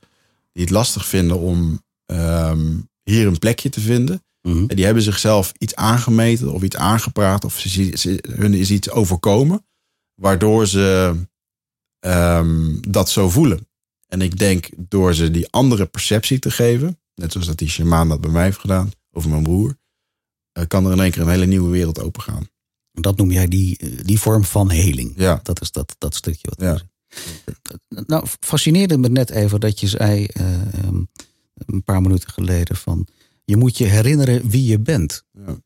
die 0.51 0.63
het 0.63 0.71
lastig 0.71 1.05
vinden 1.05 1.39
om 1.39 1.83
ehm, 2.05 2.79
hier 3.03 3.27
een 3.27 3.39
plekje 3.39 3.69
te 3.69 3.79
vinden, 3.79 4.23
en 4.41 4.67
die 4.67 4.85
hebben 4.85 5.03
zichzelf 5.03 5.51
iets 5.57 5.75
aangemeten 5.75 6.51
of 6.51 6.61
iets 6.61 6.75
aangepraat, 6.75 7.45
of 7.45 7.59
ze, 7.59 7.91
ze, 7.97 8.23
hun 8.29 8.53
is 8.53 8.71
iets 8.71 8.89
overkomen, 8.89 9.65
waardoor 10.15 10.67
ze 10.67 11.15
ehm, 11.99 12.75
dat 12.87 13.09
zo 13.09 13.29
voelen. 13.29 13.67
En 14.07 14.21
ik 14.21 14.37
denk 14.37 14.69
door 14.77 15.13
ze 15.13 15.31
die 15.31 15.47
andere 15.49 15.85
perceptie 15.85 16.39
te 16.39 16.51
geven, 16.51 16.99
net 17.17 17.31
zoals 17.31 17.47
dat 17.47 17.57
die 17.57 17.69
shamaan 17.69 18.09
dat 18.09 18.21
bij 18.21 18.31
mij 18.31 18.43
heeft 18.43 18.59
gedaan, 18.59 18.91
over 19.11 19.29
mijn 19.29 19.43
broer, 19.43 19.77
eh, 20.51 20.63
kan 20.67 20.85
er 20.85 20.91
in 20.91 20.99
één 20.99 21.11
keer 21.11 21.21
een 21.21 21.29
hele 21.29 21.45
nieuwe 21.45 21.69
wereld 21.69 22.01
opengaan. 22.01 22.47
Dat 22.91 23.17
noem 23.17 23.31
jij 23.31 23.47
die, 23.47 23.77
eh, 23.77 23.89
die 24.03 24.19
vorm 24.19 24.43
van 24.43 24.71
heling. 24.71 25.13
Ja. 25.15 25.39
Dat 25.43 25.61
is 25.61 25.71
dat, 25.71 25.95
dat 25.97 26.15
stukje 26.15 26.47
wat. 26.49 26.61
Ja. 26.61 26.81
Nou, 28.05 28.25
fascineerde 28.39 28.97
me 28.97 29.09
net 29.09 29.29
even 29.29 29.59
dat 29.59 29.79
je 29.79 29.87
zei 29.87 30.25
eh, 30.25 30.73
ehm, 30.73 31.03
een 31.53 31.83
paar 31.83 32.01
minuten 32.01 32.29
geleden 32.29 32.75
van 32.75 33.07
je 33.43 33.57
moet 33.57 33.77
je 33.77 33.85
herinneren 33.85 34.49
wie 34.49 34.65
je 34.65 34.79
bent. 34.79 35.23
Ja. 35.31 35.57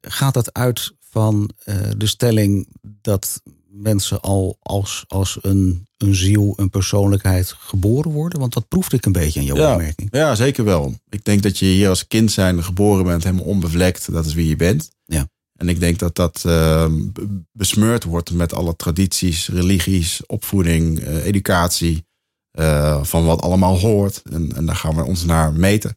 Gaat 0.00 0.34
dat 0.34 0.52
uit 0.52 0.92
van 1.00 1.50
de 1.96 2.06
stelling 2.06 2.68
dat 2.82 3.42
mensen 3.76 4.20
al 4.20 4.56
als, 4.60 5.04
als 5.08 5.38
een, 5.42 5.86
een 5.96 6.14
ziel, 6.14 6.52
een 6.56 6.70
persoonlijkheid 6.70 7.54
geboren 7.58 8.10
worden? 8.10 8.38
Want 8.40 8.52
dat 8.52 8.68
proefde 8.68 8.96
ik 8.96 9.06
een 9.06 9.12
beetje 9.12 9.40
aan 9.40 9.46
jouw 9.46 9.56
Ja, 9.56 9.72
opmerking. 9.72 10.08
ja, 10.12 10.34
zeker 10.34 10.64
wel. 10.64 10.94
Ik 11.08 11.24
denk 11.24 11.42
dat 11.42 11.58
je 11.58 11.66
hier 11.66 11.88
als 11.88 12.06
kind 12.06 12.32
zijn 12.32 12.64
geboren 12.64 13.04
bent, 13.04 13.24
helemaal 13.24 13.44
onbevlekt. 13.44 14.12
Dat 14.12 14.26
is 14.26 14.34
wie 14.34 14.48
je 14.48 14.56
bent. 14.56 14.90
Ja. 15.04 15.28
En 15.58 15.68
ik 15.68 15.80
denk 15.80 15.98
dat 15.98 16.14
dat 16.14 16.42
eh, 16.46 16.84
b- 17.12 17.26
besmeurd 17.52 18.04
wordt 18.04 18.32
met 18.32 18.54
alle 18.54 18.76
tradities, 18.76 19.48
religies, 19.48 20.26
opvoeding, 20.26 20.98
eh, 21.00 21.24
educatie. 21.24 22.04
eh, 22.50 23.04
van 23.04 23.24
wat 23.24 23.42
allemaal 23.42 23.78
hoort. 23.78 24.22
En, 24.30 24.52
en 24.56 24.66
daar 24.66 24.76
gaan 24.76 24.96
we 24.96 25.04
ons 25.04 25.24
naar 25.24 25.52
meten. 25.52 25.96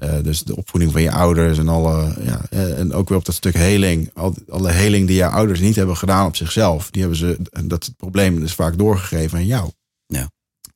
Eh, 0.00 0.22
dus 0.22 0.42
de 0.42 0.56
opvoeding 0.56 0.92
van 0.92 1.02
je 1.02 1.10
ouders 1.10 1.58
en 1.58 1.68
alle. 1.68 2.14
Ja, 2.22 2.40
eh, 2.50 2.78
en 2.78 2.92
ook 2.92 3.08
weer 3.08 3.18
op 3.18 3.24
dat 3.24 3.34
stuk 3.34 3.54
heling. 3.54 4.10
Al, 4.14 4.34
alle 4.48 4.70
heling 4.70 5.06
die 5.06 5.16
je 5.16 5.26
ouders 5.26 5.60
niet 5.60 5.76
hebben 5.76 5.96
gedaan 5.96 6.26
op 6.26 6.36
zichzelf. 6.36 6.90
Die 6.90 7.00
hebben 7.00 7.18
ze. 7.18 7.38
Dat 7.64 7.80
is 7.80 7.86
het 7.86 7.96
probleem 7.96 8.40
dus 8.40 8.54
vaak 8.54 8.78
doorgegeven 8.78 9.38
aan 9.38 9.46
jou. 9.46 9.70
Ja. 10.06 10.30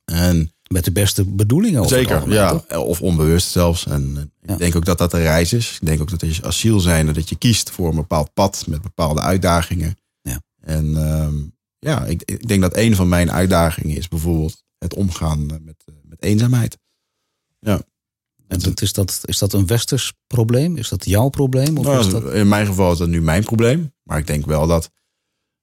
En 0.05 0.53
Met 0.69 0.85
de 0.85 0.93
beste 0.93 1.25
bedoelingen. 1.25 1.89
Zeker, 1.89 2.15
algemeen, 2.15 2.37
ja. 2.37 2.51
toch? 2.51 2.77
Of 2.77 3.01
onbewust 3.01 3.51
zelfs. 3.51 3.87
En 3.87 4.33
Ja. 4.43 4.53
ik 4.53 4.59
denk 4.59 4.77
ook 4.77 4.85
dat 4.85 4.99
dat 4.99 5.13
een 5.13 5.23
reis 5.23 5.53
is. 5.53 5.79
Ik 5.81 5.87
denk 5.87 6.01
ook 6.01 6.11
dat 6.11 6.23
als 6.23 6.37
je 6.37 6.45
asiel 6.45 6.81
zijn, 6.81 7.13
dat 7.13 7.29
je 7.29 7.37
kiest 7.37 7.71
voor 7.71 7.89
een 7.89 7.95
bepaald 7.97 8.33
pad 8.35 8.65
met 8.67 8.83
bepaalde 8.83 9.21
uitdagingen. 9.21 9.97
Ja. 10.23 10.41
En 10.61 10.97
ehm, 10.97 11.35
ja, 11.79 12.05
ik, 12.05 12.23
ik 12.23 12.49
denk 12.49 12.61
dat 12.61 12.77
een 12.77 12.95
van 12.97 13.09
mijn 13.09 13.33
uitdagingen 13.33 13.97
is 13.97 14.09
bijvoorbeeld 14.09 14.63
het 14.79 14.95
omgaan 14.95 15.47
met, 15.47 15.83
eh, 15.85 15.95
met 16.03 16.23
eenzaamheid. 16.23 16.79
Ja. 17.61 17.81
En 18.55 18.61
dat, 18.61 18.81
is, 18.81 18.93
dat, 18.93 19.21
is 19.25 19.39
dat 19.39 19.53
een 19.53 19.67
westers 19.67 20.13
probleem? 20.27 20.77
Is 20.77 20.89
dat 20.89 21.05
jouw 21.05 21.29
probleem? 21.29 21.79
Of 21.79 21.85
Nou, 21.85 21.99
is 21.99 22.09
dat... 22.09 22.33
In 22.33 22.49
mijn 22.49 22.67
geval 22.67 22.93
is 22.93 22.99
dat 22.99 23.09
nu 23.09 23.23
mijn 23.23 23.45
probleem. 23.45 23.93
Maar 24.03 24.19
ik 24.19 24.27
denk 24.27 24.47
wel 24.47 24.67
dat 24.67 24.91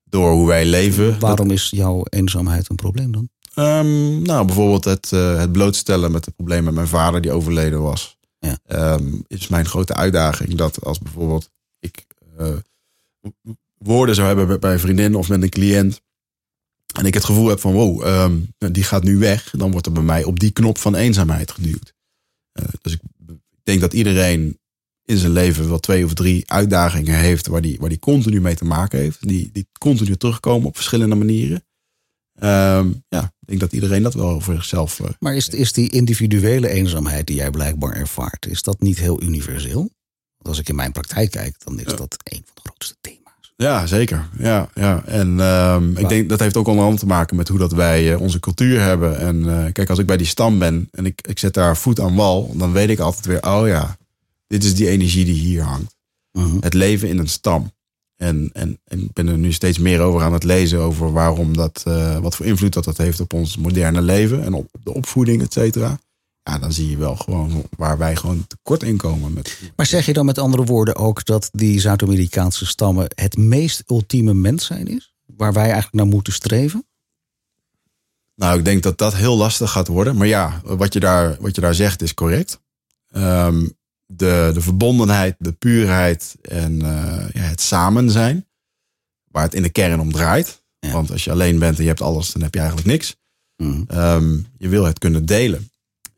door 0.03 0.31
hoe 0.31 0.47
wij 0.47 0.65
leven. 0.65 1.19
Waarom 1.19 1.51
is 1.51 1.69
jouw 1.69 2.03
eenzaamheid 2.09 2.69
een 2.69 2.75
probleem 2.75 3.11
dan? 3.11 3.29
Ehm, 3.53 4.21
nou, 4.21 4.45
bijvoorbeeld 4.45 4.83
het, 4.83 5.11
eh, 5.11 5.39
het 5.39 5.51
blootstellen 5.51 6.11
met 6.11 6.25
het 6.25 6.35
probleem 6.35 6.63
met 6.63 6.73
mijn 6.73 6.87
vader 6.87 7.21
die 7.21 7.31
overleden 7.31 7.81
was. 7.81 8.17
Ja. 8.39 8.57
Ehm, 8.65 9.13
is 9.27 9.47
mijn 9.47 9.65
grote 9.65 9.93
uitdaging 9.93 10.55
dat 10.55 10.83
als 10.83 10.99
bijvoorbeeld 10.99 11.49
ik 11.79 12.05
eh, 12.37 12.53
woorden 13.77 14.15
zou 14.15 14.27
hebben 14.27 14.59
bij 14.59 14.73
een 14.73 14.79
vriendin 14.79 15.15
of 15.15 15.29
met 15.29 15.41
een 15.41 15.49
cliënt. 15.49 16.01
En 16.97 17.05
ik 17.05 17.13
het 17.13 17.25
gevoel 17.25 17.47
heb 17.47 17.59
van 17.59 17.73
wow, 17.73 18.05
ehm, 18.05 18.37
die 18.57 18.83
gaat 18.83 19.03
nu 19.03 19.17
weg. 19.17 19.53
Dan 19.57 19.71
wordt 19.71 19.85
er 19.85 19.91
bij 19.91 20.03
mij 20.03 20.23
op 20.23 20.39
die 20.39 20.51
knop 20.51 20.77
van 20.77 20.95
eenzaamheid 20.95 21.51
geduwd. 21.51 21.93
Eh, 22.51 22.65
dus 22.81 22.93
ik 22.93 22.99
denk 23.63 23.81
dat 23.81 23.93
iedereen 23.93 24.59
in 25.05 25.17
zijn 25.17 25.31
leven 25.31 25.69
wel 25.69 25.79
twee 25.79 26.05
of 26.05 26.13
drie 26.13 26.51
uitdagingen 26.51 27.19
heeft 27.19 27.47
waar 27.47 27.61
die, 27.61 27.77
waar 27.79 27.89
die 27.89 27.99
continu 27.99 28.41
mee 28.41 28.55
te 28.55 28.65
maken 28.65 28.99
heeft. 28.99 29.27
Die, 29.27 29.49
die 29.51 29.67
continu 29.79 30.15
terugkomen 30.15 30.67
op 30.67 30.75
verschillende 30.75 31.15
manieren. 31.15 31.63
Ehm, 32.33 32.91
ja, 33.07 33.23
ik 33.23 33.47
denk 33.47 33.59
dat 33.59 33.73
iedereen 33.73 34.03
dat 34.03 34.13
wel 34.13 34.41
voor 34.41 34.53
zichzelf. 34.55 34.99
eh, 34.99 35.09
Maar 35.19 35.35
is, 35.35 35.49
is 35.49 35.73
die 35.73 35.89
individuele 35.89 36.69
eenzaamheid 36.69 37.27
die 37.27 37.35
jij 37.35 37.49
blijkbaar 37.49 37.95
ervaart, 37.95 38.45
is 38.45 38.61
dat 38.61 38.81
niet 38.81 38.97
heel 38.97 39.21
universeel? 39.21 39.79
Want 40.37 40.47
als 40.47 40.59
ik 40.59 40.69
in 40.69 40.75
mijn 40.75 40.91
praktijk 40.91 41.31
kijk, 41.31 41.55
dan 41.63 41.79
is 41.79 41.85
dat 41.85 42.17
een 42.23 42.41
van 42.45 42.51
de 42.53 42.61
grootste 42.61 42.95
thema's. 43.01 43.20
Ja, 43.55 43.87
zeker. 43.87 44.29
Ja, 44.37 44.69
ja. 44.73 45.03
En 45.05 45.39
ehm, 45.39 45.97
ik 45.97 46.09
denk 46.09 46.29
dat 46.29 46.39
heeft 46.39 46.57
ook 46.57 46.67
onder 46.67 46.83
andere 46.83 47.01
te 47.01 47.07
maken 47.07 47.35
met 47.35 47.47
hoe 47.47 47.59
dat 47.59 47.71
wij 47.71 48.13
eh, 48.13 48.21
onze 48.21 48.39
cultuur 48.39 48.81
hebben. 48.81 49.19
En 49.19 49.65
eh, 49.65 49.71
kijk, 49.71 49.89
als 49.89 49.99
ik 49.99 50.05
bij 50.05 50.17
die 50.17 50.27
stam 50.27 50.59
ben 50.59 50.87
en 50.91 51.05
ik, 51.05 51.27
ik 51.27 51.39
zet 51.39 51.53
daar 51.53 51.77
voet 51.77 51.99
aan 51.99 52.15
wal, 52.15 52.53
dan 52.55 52.71
weet 52.71 52.89
ik 52.89 52.99
altijd 52.99 53.25
weer, 53.25 53.43
oh 53.43 53.67
ja, 53.67 53.97
dit 54.47 54.63
is 54.63 54.75
die 54.75 54.89
energie 54.89 55.25
die 55.25 55.39
hier 55.39 55.63
hangt. 55.63 55.95
Mhm. 56.31 56.57
Het 56.59 56.73
leven 56.73 57.09
in 57.09 57.17
een 57.17 57.29
stam. 57.29 57.71
En, 58.17 58.49
en, 58.53 58.79
en 58.83 59.03
ik 59.03 59.13
ben 59.13 59.27
er 59.27 59.37
nu 59.37 59.51
steeds 59.51 59.77
meer 59.77 59.99
over 59.99 60.21
aan 60.21 60.33
het 60.33 60.43
lezen 60.43 60.79
over 60.79 61.11
waarom 61.11 61.57
dat, 61.57 61.83
eh, 61.87 62.17
wat 62.17 62.35
voor 62.35 62.45
invloed 62.45 62.73
dat, 62.73 62.83
dat 62.83 62.97
heeft 62.97 63.19
op 63.19 63.33
ons 63.33 63.57
moderne 63.57 64.01
leven 64.01 64.43
en 64.43 64.53
op 64.53 64.69
de 64.83 64.93
opvoeding, 64.93 65.41
et 65.41 65.53
cetera. 65.53 65.99
Ja, 66.43 66.59
dan 66.59 66.73
zie 66.73 66.89
je 66.89 66.97
wel 66.97 67.15
gewoon 67.15 67.63
waar 67.77 67.97
wij 67.97 68.15
gewoon 68.15 68.47
tekort 68.47 68.83
in 68.83 68.97
komen. 68.97 69.33
Met, 69.33 69.59
Maar 69.75 69.85
zeg 69.85 70.05
je 70.05 70.13
dan 70.13 70.25
met 70.25 70.37
andere 70.37 70.63
woorden 70.63 70.95
ook 70.95 71.25
dat 71.25 71.49
die 71.51 71.79
Zuid-Amerikaanse 71.79 72.65
stammen 72.65 73.07
het 73.15 73.37
meest 73.37 73.83
ultieme 73.87 74.33
mens 74.33 74.65
zijn 74.65 74.87
is? 74.87 75.13
Waar 75.25 75.53
wij 75.53 75.63
eigenlijk 75.63 75.93
naar 75.93 76.05
moeten 76.05 76.33
streven? 76.33 76.85
Nou, 78.35 78.57
ik 78.57 78.65
denk 78.65 78.83
dat 78.83 78.97
dat 78.97 79.15
heel 79.15 79.37
lastig 79.37 79.71
gaat 79.71 79.87
worden. 79.87 80.17
Maar 80.17 80.27
ja, 80.27 80.61
wat 80.63 80.93
je 80.93 80.99
daar, 80.99 81.37
wat 81.39 81.55
je 81.55 81.61
daar 81.61 81.75
zegt 81.75 82.01
is 82.01 82.13
correct. 82.13 82.61
Ehm, 83.07 83.67
de, 84.05 84.51
de 84.53 84.61
verbondenheid, 84.61 85.35
de 85.37 85.51
puurheid 85.51 86.35
en 86.41 86.81
eh, 86.81 87.29
ja, 87.33 87.41
het 87.41 87.61
samen 87.61 88.09
zijn. 88.09 88.47
Waar 89.23 89.43
het 89.43 89.53
in 89.53 89.61
de 89.61 89.69
kern 89.69 89.99
om 89.99 90.11
draait. 90.11 90.63
Ja. 90.79 90.91
Want 90.91 91.11
als 91.11 91.23
je 91.23 91.31
alleen 91.31 91.59
bent 91.59 91.77
en 91.77 91.81
je 91.81 91.89
hebt 91.89 92.01
alles, 92.01 92.31
dan 92.31 92.41
heb 92.41 92.53
je 92.53 92.59
eigenlijk 92.59 92.89
niks. 92.89 93.15
Mhm. 93.55 93.83
Ehm, 93.87 94.39
je 94.57 94.67
wil 94.67 94.83
het 94.83 94.99
kunnen 94.99 95.25
delen. 95.25 95.70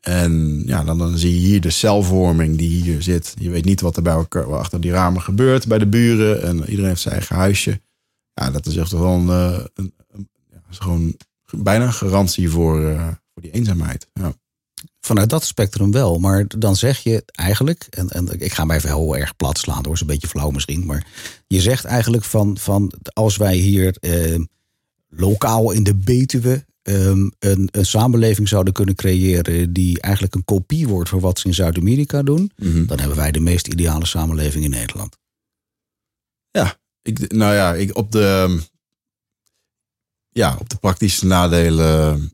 En 0.04 0.62
ja, 0.66 0.84
dan, 0.84 0.98
dan 0.98 1.18
zie 1.18 1.40
je 1.40 1.46
hier 1.46 1.60
de 1.60 1.70
celvorming 1.70 2.58
die 2.58 2.82
hier 2.82 3.02
zit. 3.02 3.34
Je 3.38 3.50
weet 3.50 3.64
niet 3.64 3.80
wat 3.80 3.96
er 3.96 4.02
bij 4.02 4.12
elkaar 4.12 4.56
achter 4.56 4.80
die 4.80 4.90
ramen 4.90 5.22
gebeurt 5.22 5.66
bij 5.66 5.78
de 5.78 5.86
buren. 5.86 6.42
En 6.42 6.60
iedereen 6.60 6.88
heeft 6.88 7.00
zijn 7.00 7.14
eigen 7.14 7.36
huisje. 7.36 7.80
Ja, 8.34 8.50
dat 8.50 8.66
is 8.66 8.76
echt 8.76 8.92
wel 8.92 9.14
een, 9.14 9.28
eh, 9.28 9.64
een, 9.74 9.92
is 10.70 10.78
gewoon 10.78 11.16
bijna 11.50 11.84
een 11.84 11.92
garantie 11.92 12.50
voor, 12.50 12.88
eh, 12.88 13.06
voor 13.32 13.42
die 13.42 13.50
eenzaamheid. 13.50 14.08
Ja. 14.12 14.34
Vanuit 15.00 15.30
dat 15.30 15.44
spectrum 15.44 15.92
wel. 15.92 16.18
Maar 16.18 16.44
dan 16.58 16.76
zeg 16.76 16.98
je 16.98 17.22
eigenlijk, 17.26 17.86
en, 17.90 18.08
en 18.08 18.40
ik 18.40 18.52
ga 18.52 18.64
mij 18.64 18.76
even 18.76 18.88
heel 18.88 19.16
erg 19.16 19.36
plat 19.36 19.58
slaan 19.58 19.84
hoor, 19.84 19.94
is 19.94 20.00
een 20.00 20.06
beetje 20.06 20.28
flauw 20.28 20.50
misschien. 20.50 20.86
Maar 20.86 21.06
je 21.46 21.60
zegt 21.60 21.84
eigenlijk 21.84 22.24
van, 22.24 22.58
van 22.58 22.92
als 23.12 23.36
wij 23.36 23.56
hier 23.56 23.96
eh, 24.00 24.40
lokaal 25.08 25.70
in 25.70 25.82
de 25.82 25.94
Betuwe 25.94 26.64
ehm, 26.84 27.28
een, 27.38 27.68
een 27.70 27.86
samenleving 27.86 28.48
zouden 28.48 28.72
kunnen 28.72 28.94
creëren 28.94 29.72
die 29.72 30.00
eigenlijk 30.00 30.34
een 30.34 30.44
kopie 30.44 30.88
wordt 30.88 31.08
van 31.08 31.20
wat 31.20 31.38
ze 31.38 31.46
in 31.46 31.54
Zuid-Amerika 31.54 32.22
doen, 32.22 32.52
dan 32.86 32.98
hebben 32.98 33.16
wij 33.16 33.32
de 33.32 33.40
meest 33.40 33.66
ideale 33.66 34.06
samenleving 34.06 34.64
in 34.64 34.70
Nederland. 34.70 35.16
Ja, 36.50 36.78
ik, 37.02 37.32
nou 37.32 37.54
ja, 37.54 37.74
ik, 37.74 37.96
op, 37.96 38.12
de, 38.12 38.60
ja, 40.28 40.56
op 40.60 40.68
de 40.68 40.76
praktische 40.76 41.26
nadelen 41.26 42.32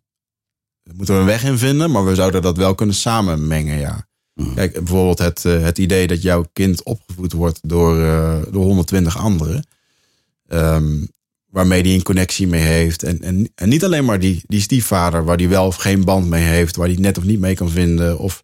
moeten 0.95 1.15
we 1.15 1.21
een 1.21 1.27
weg 1.27 1.45
in 1.45 1.59
vinden. 1.59 1.91
Maar 1.91 2.05
we 2.05 2.15
zouden 2.15 2.43
dat 2.43 2.57
wel 2.57 2.75
kunnen 2.75 2.95
samenmengen, 2.95 3.79
ja. 3.79 4.09
Mhm. 4.35 4.55
Kijk, 4.55 4.73
bijvoorbeeld 4.73 5.19
het, 5.19 5.45
eh, 5.45 5.63
het 5.63 5.79
idee 5.79 6.07
dat 6.07 6.23
jouw 6.23 6.45
kind 6.53 6.83
opgevoed 6.83 7.33
wordt 7.33 7.59
door, 7.63 8.03
eh, 8.03 8.43
door 8.51 8.65
120 8.65 9.17
anderen. 9.17 9.65
ehm, 10.49 11.05
waarmee 11.51 11.83
die 11.83 11.95
een 11.95 12.03
connectie 12.03 12.47
mee 12.47 12.63
heeft. 12.63 13.03
En, 13.03 13.23
en, 13.23 13.51
en 13.55 13.69
niet 13.69 13.85
alleen 13.85 14.05
maar 14.05 14.21
die, 14.21 14.43
die 14.47 14.61
stiefvader 14.61 15.25
waar 15.25 15.37
die 15.37 15.49
wel 15.49 15.67
of 15.67 15.77
geen 15.77 16.05
band 16.05 16.27
mee 16.27 16.45
heeft. 16.45 16.77
Waar 16.77 16.89
die 16.89 17.01
net 17.01 17.19
of 17.19 17.25
niet 17.25 17.41
mee 17.41 17.55
kan 17.55 17.71
vinden. 17.71 18.19
Of 18.19 18.43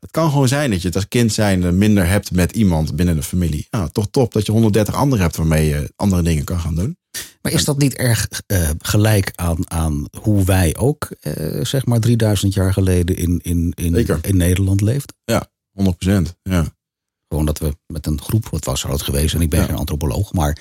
het 0.00 0.10
kan 0.10 0.30
gewoon 0.30 0.48
zijn 0.48 0.70
dat 0.70 0.80
je 0.80 0.86
het 0.86 0.96
als 0.96 1.08
kind 1.08 1.32
zijn 1.32 1.78
minder 1.78 2.08
hebt 2.08 2.30
met 2.30 2.52
iemand 2.52 2.96
binnen 2.96 3.16
de 3.16 3.22
familie. 3.22 3.66
Ja, 3.70 3.88
toch 3.88 4.06
top 4.10 4.32
dat 4.32 4.46
je 4.46 4.52
130 4.52 4.94
anderen 4.94 5.24
hebt 5.24 5.36
waarmee 5.36 5.68
je 5.68 5.92
andere 5.96 6.22
dingen 6.22 6.44
kan 6.44 6.60
gaan 6.60 6.74
doen. 6.74 6.96
Maar 7.42 7.52
is 7.52 7.64
dat 7.64 7.78
niet 7.78 7.94
erg 7.94 8.28
eh, 8.46 8.70
gelijk 8.78 9.30
aan, 9.34 9.70
aan 9.70 10.04
hoe 10.20 10.44
wij 10.44 10.76
ook, 10.76 11.08
eh, 11.20 11.64
zeg 11.64 11.86
maar, 11.86 12.00
3000 12.00 12.54
jaar 12.54 12.72
geleden 12.72 13.16
in, 13.16 13.40
in, 13.42 13.72
in, 13.74 13.94
Zeker. 13.94 14.18
in 14.22 14.36
Nederland 14.36 14.80
leefden? 14.80 15.14
100% 16.28 16.32
ja. 16.42 16.75
Gewoon 17.28 17.46
dat 17.46 17.58
we 17.58 17.76
met 17.86 18.06
een 18.06 18.20
groep, 18.22 18.48
wat 18.48 18.64
was 18.64 18.82
groot 18.82 19.02
geweest, 19.02 19.34
en 19.34 19.40
ik 19.40 19.50
ben 19.50 19.60
Ja. 19.60 19.66
geen 19.66 19.76
antropoloog, 19.76 20.32
maar 20.32 20.58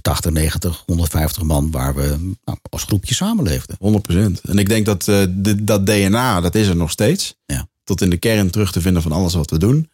80, 0.00 0.32
90, 0.32 0.82
150 0.86 1.42
man 1.42 1.70
waar 1.70 1.94
we 1.94 2.34
nou, 2.44 2.58
als 2.70 2.82
groepje 2.82 3.14
samenleefden. 3.14 3.76
100% 3.78 4.40
En 4.40 4.58
ik 4.58 4.68
denk 4.68 4.86
dat 4.86 5.08
eh, 5.08 5.24
de- 5.28 5.64
dat 5.64 5.86
DNA, 5.86 6.40
dat 6.40 6.54
is 6.54 6.66
er 6.68 6.76
nog 6.76 6.90
steeds. 6.90 7.34
Ja. 7.46 7.68
Tot 7.84 8.00
in 8.00 8.10
de 8.10 8.16
kern 8.16 8.50
terug 8.50 8.72
te 8.72 8.80
vinden 8.80 9.02
van 9.02 9.12
alles 9.12 9.34
wat 9.34 9.50
we 9.50 9.58
doen. 9.58 9.90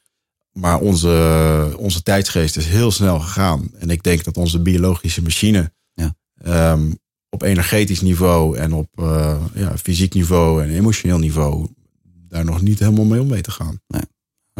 Maar 0.52 0.78
onze, 0.80 1.74
onze 1.78 2.02
tijdsgeest 2.02 2.56
is 2.56 2.66
heel 2.66 2.90
snel 2.90 3.20
gegaan. 3.20 3.70
En 3.78 3.90
ik 3.90 4.02
denk 4.02 4.24
dat 4.24 4.36
onze 4.36 4.60
biologische 4.60 5.22
machine 5.22 5.72
Ja. 5.94 6.14
ehm, 6.42 6.90
op 7.28 7.42
energetisch 7.42 8.00
niveau 8.00 8.56
en 8.56 8.72
op 8.72 8.88
eh, 8.94 9.36
ja, 9.54 9.78
fysiek 9.78 10.14
niveau 10.14 10.62
en 10.62 10.70
emotioneel 10.70 11.18
niveau 11.18 11.68
daar 12.28 12.44
nog 12.44 12.62
niet 12.62 12.78
helemaal 12.78 13.04
mee 13.04 13.20
om 13.20 13.26
mee 13.28 13.40
te 13.40 13.50
gaan. 13.50 13.80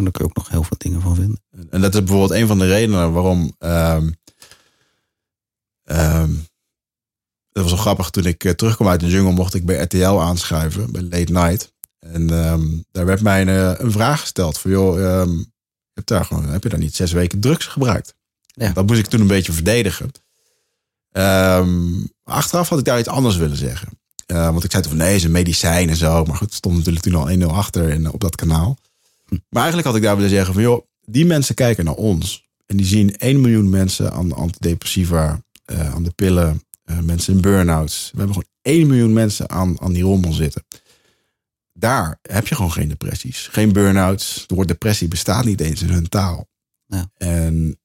En 0.01 0.07
daar 0.07 0.13
kun 0.13 0.25
je 0.25 0.31
ook 0.31 0.37
nog 0.37 0.49
heel 0.49 0.63
veel 0.63 0.77
dingen 0.79 1.01
van 1.01 1.15
vinden. 1.15 1.43
En 1.71 1.81
dat 1.81 1.95
is 1.95 2.01
bijvoorbeeld 2.01 2.41
een 2.41 2.47
van 2.47 2.59
de 2.59 2.67
redenen 2.67 3.13
waarom. 3.13 3.55
ehm 3.59 4.11
ehm, 5.85 6.35
dat 7.53 7.63
was 7.63 7.73
wel 7.73 7.81
grappig. 7.81 8.11
Toen 8.11 8.25
ik 8.25 8.45
eh, 8.45 8.53
terugkwam 8.53 8.89
uit 8.89 9.01
de 9.01 9.07
jungle, 9.07 9.33
mocht 9.33 9.55
ik 9.55 9.67
bij 9.67 9.83
RTL 9.83 10.21
aanschuiven, 10.21 10.93
bij 10.93 11.03
Late 11.03 11.33
Night. 11.33 11.73
En 11.99 12.31
ehm, 12.31 12.67
daar 12.91 13.07
werd 13.07 13.21
mij 13.21 13.41
een, 13.41 13.49
eh, 13.49 13.73
een 13.77 13.93
vraag 13.93 14.21
gesteld: 14.21 14.59
van 14.59 14.71
joh, 14.71 15.27
hebt 15.93 16.09
daar 16.09 16.25
gewoon, 16.25 16.49
heb 16.49 16.63
je 16.63 16.69
daar 16.69 16.79
niet 16.79 16.97
zes 16.97 17.13
weken 17.13 17.41
drugs 17.41 17.67
gebruikt? 17.67 18.15
Ja. 18.47 18.73
Dat 18.73 18.87
moest 18.87 18.99
ik 18.99 19.07
toen 19.07 19.21
een 19.21 19.27
beetje 19.27 19.53
verdedigen. 19.53 20.11
Achteraf 22.25 22.69
had 22.69 22.79
ik 22.79 22.85
daar 22.85 22.99
iets 22.99 23.09
anders 23.09 23.37
willen 23.37 23.57
zeggen. 23.57 23.89
Eh, 24.31 24.51
want 24.51 24.65
ik 24.65 24.71
zei 24.71 24.83
toen 24.83 24.93
van 24.93 25.01
nee, 25.01 25.25
een 25.25 25.31
medicijn 25.31 25.89
en 25.89 25.97
zo. 25.97 26.25
Maar 26.25 26.37
goed, 26.37 26.47
het 26.47 26.57
stond 26.57 26.77
natuurlijk 26.77 27.05
toen 27.05 27.15
al 27.15 27.31
1-0 27.31 27.45
achter 27.47 27.89
in, 27.89 28.13
op 28.13 28.21
dat 28.21 28.37
kanaal. 28.37 28.77
Maar 29.31 29.63
eigenlijk 29.63 29.87
had 29.87 29.97
ik 29.97 30.03
daar 30.03 30.15
willen 30.15 30.31
zeggen 30.31 30.55
van 30.55 30.63
joh, 30.63 30.87
die 31.01 31.27
mensen 31.27 31.55
kijken 31.55 31.85
naar 31.85 31.95
ons. 31.95 32.49
En 32.67 32.77
die 32.77 32.87
zien 32.87 33.15
1 33.19 33.41
miljoen 33.41 33.71
mensen 33.71 34.13
aan 34.13 34.29
de 34.29 34.35
antidepressiva, 34.35 35.43
eh, 35.65 35.95
aan 35.95 36.03
de 36.03 36.11
pillen, 36.11 36.63
eh, 36.85 36.99
mensen 36.99 37.35
in 37.35 37.41
burn-outs. 37.41 38.11
We 38.13 38.19
hebben 38.19 38.37
gewoon 38.37 38.51
1 38.63 38.87
miljoen 38.87 39.13
mensen 39.13 39.51
aan, 39.51 39.81
aan 39.81 39.93
die 39.93 40.03
rommel 40.03 40.33
zitten. 40.33 40.65
Daar 41.73 42.19
heb 42.23 42.47
je 42.47 42.55
gewoon 42.55 42.73
geen 42.73 42.89
depressies, 42.89 43.49
geen 43.49 43.73
burn-outs. 43.73 44.41
Het 44.41 44.51
woord 44.51 44.69
depressie 44.69 45.09
bestaat 45.09 45.45
niet 45.45 45.61
eens 45.61 45.83
in 45.83 45.91
hun 45.91 46.09
taal. 46.09 46.49
Ja. 46.87 47.11
En 47.17 47.81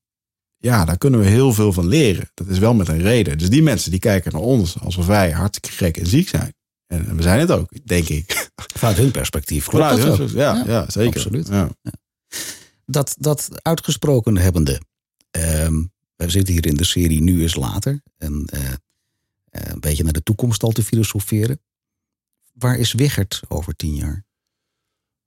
ja, 0.58 0.86
daar 0.86 0.97
kunnen 0.97 1.19
we 1.19 1.25
heel 1.25 1.53
veel 1.53 1.73
van 1.73 1.88
leren. 1.88 2.29
Dat 2.34 2.47
is 2.47 2.60
wel 2.60 2.73
met 2.73 2.88
een 2.88 3.01
reden. 3.01 3.38
Dus 3.38 3.49
die 3.49 3.63
mensen 3.63 3.91
die 3.91 3.99
kijken 3.99 4.31
naar 4.31 4.41
ons 4.41 4.79
alsof 4.79 5.05
wij 5.05 5.31
hartstikke 5.31 5.77
gek 5.77 5.97
en 5.97 6.08
ziek 6.08 6.29
zijn. 6.29 6.53
En, 6.88 7.15
we 7.15 7.21
zijn 7.21 7.39
het 7.39 7.52
ook, 7.52 7.69
denk 7.88 8.08
ik. 8.08 8.50
Vanuit 8.56 8.98
hun 8.98 9.12
perspectief 9.12 9.65
klopt 9.67 9.86
Vanuit 9.86 10.06
dat 10.08 10.17
hun- 10.17 10.28
ook. 10.28 10.34
ja, 10.34 10.63
ja, 10.65 10.89
zeker. 10.89 11.15
absoluut. 11.15 11.48
Ja. 11.48 11.69
Dat, 12.86 13.15
dat 13.19 13.50
uitgesproken 13.62 14.38
hebbende. 14.38 14.82
ehm 15.32 15.84
we 16.15 16.30
zitten 16.30 16.54
hier 16.54 16.65
in 16.65 16.76
de 16.76 16.84
serie 16.84 17.21
Nu 17.21 17.43
is 17.43 17.56
Later. 17.56 18.02
En 18.17 18.45
eh, 18.45 18.71
eh, 18.71 18.78
een 19.50 19.80
beetje 19.80 20.04
naar 20.04 20.13
de 20.13 20.24
toekomst 20.24 20.63
al 20.63 20.71
te 20.71 20.84
filosoferen. 20.84 21.62
Waar 22.54 22.78
is 22.78 22.93
Wichert 22.93 23.41
over 23.48 23.76
tien 23.76 23.95
jaar? 23.95 24.26